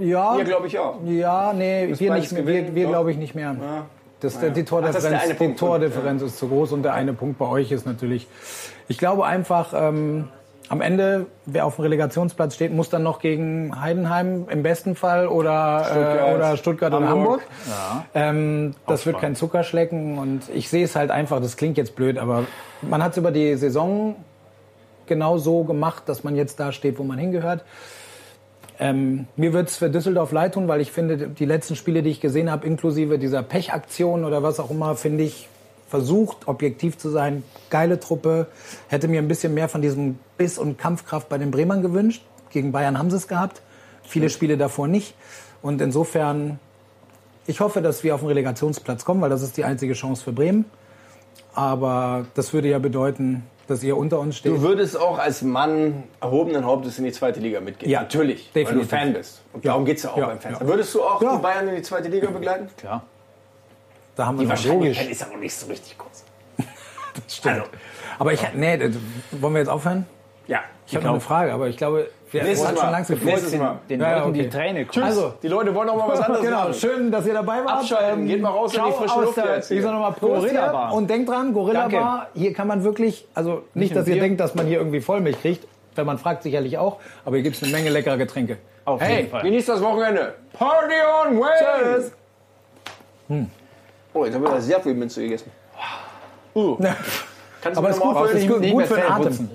[0.00, 0.96] Ja, Hier glaube ich auch.
[1.04, 3.54] ja, nee, wir nicht wir, wir glaube ich nicht mehr.
[4.20, 5.54] Das, die Ach, das ist der Tordifferenz, eine die.
[5.54, 8.28] Tordifferenz ist zu groß und der eine Punkt bei euch ist natürlich.
[8.88, 10.28] Ich glaube einfach, ähm,
[10.68, 15.26] am Ende, wer auf dem Relegationsplatz steht, muss dann noch gegen Heidenheim im besten Fall
[15.26, 17.10] oder Stuttgart, äh, oder Stuttgart Hamburg.
[17.10, 17.42] Hamburg.
[18.14, 21.40] Ähm, das wird kein Zuckerschlecken und ich sehe es halt einfach.
[21.40, 22.44] Das klingt jetzt blöd, aber
[22.82, 24.14] man hat es über die Saison
[25.06, 27.64] genau so gemacht, dass man jetzt da steht, wo man hingehört.
[28.80, 32.08] Ähm, mir wird es für Düsseldorf leid tun, weil ich finde, die letzten Spiele, die
[32.08, 35.48] ich gesehen habe, inklusive dieser Pechaktion oder was auch immer, finde ich,
[35.86, 37.44] versucht, objektiv zu sein.
[37.68, 38.46] Geile Truppe.
[38.88, 42.24] Hätte mir ein bisschen mehr von diesem Biss und Kampfkraft bei den Bremern gewünscht.
[42.48, 43.60] Gegen Bayern haben sie es gehabt.
[44.02, 45.14] Viele Spiele davor nicht.
[45.60, 46.58] Und insofern,
[47.46, 50.32] ich hoffe, dass wir auf den Relegationsplatz kommen, weil das ist die einzige Chance für
[50.32, 50.64] Bremen.
[51.52, 54.52] Aber das würde ja bedeuten, dass ihr unter uns steht.
[54.52, 57.90] Du würdest auch als Mann erhobenen Hauptes in die zweite Liga mitgehen.
[57.90, 58.50] Ja, natürlich.
[58.52, 58.90] definitiv.
[58.92, 59.42] Weil du Fan bist.
[59.52, 60.58] Und darum geht es ja auch Ja, beim Fans.
[60.60, 60.66] ja.
[60.66, 61.36] Würdest du auch Ja.
[61.36, 62.68] die Bayern in die zweite Liga begleiten?
[62.76, 63.02] Klar.
[64.16, 66.24] da haben wir Die Wahrscheinlichkeit ist aber nicht so richtig groß.
[67.28, 67.62] Stimmt.
[68.18, 68.96] aber ich, nee, das-
[69.40, 70.06] wollen wir jetzt aufhören?
[70.46, 70.60] Ja.
[70.86, 72.76] Ich habe noch eine Frage, aber ich glaube, wir Nächstes Mal.
[72.80, 73.60] schon langsam Nächstes vorziehen.
[73.60, 73.78] Mal.
[73.88, 74.42] Den Ja, Leuten okay.
[74.42, 75.04] die Träne kommen.
[75.04, 76.74] Also, Die Leute wollen auch mal was anderes genau, machen.
[76.74, 77.70] schön, dass ihr dabei wart.
[77.80, 79.70] Abschalten, geht mal raus in die ciao frische Luft der- jetzt.
[79.70, 80.72] Ich sag nochmal Gorilla.
[80.72, 80.94] Bar.
[80.94, 81.96] und denkt dran, Gorilla Danke.
[81.96, 84.22] Bar, hier kann man wirklich, also nicht, dass ihr Bier.
[84.22, 85.66] denkt, dass man hier irgendwie Vollmilch kriegt,
[85.96, 88.58] wenn man fragt sicherlich auch, aber hier gibt's eine Menge leckerer Getränke.
[88.84, 89.42] Auf Hey, jeden Fall.
[89.42, 90.34] genießt das Wochenende.
[90.52, 90.94] Party
[91.26, 92.12] on Wales!
[93.28, 93.46] Tschüss.
[94.12, 95.50] Oh, jetzt haben wir sehr viel Minze gegessen.
[96.52, 96.76] Uh.
[96.78, 96.96] Kannst
[97.64, 99.50] du Aber mir ist gut, für den Atem.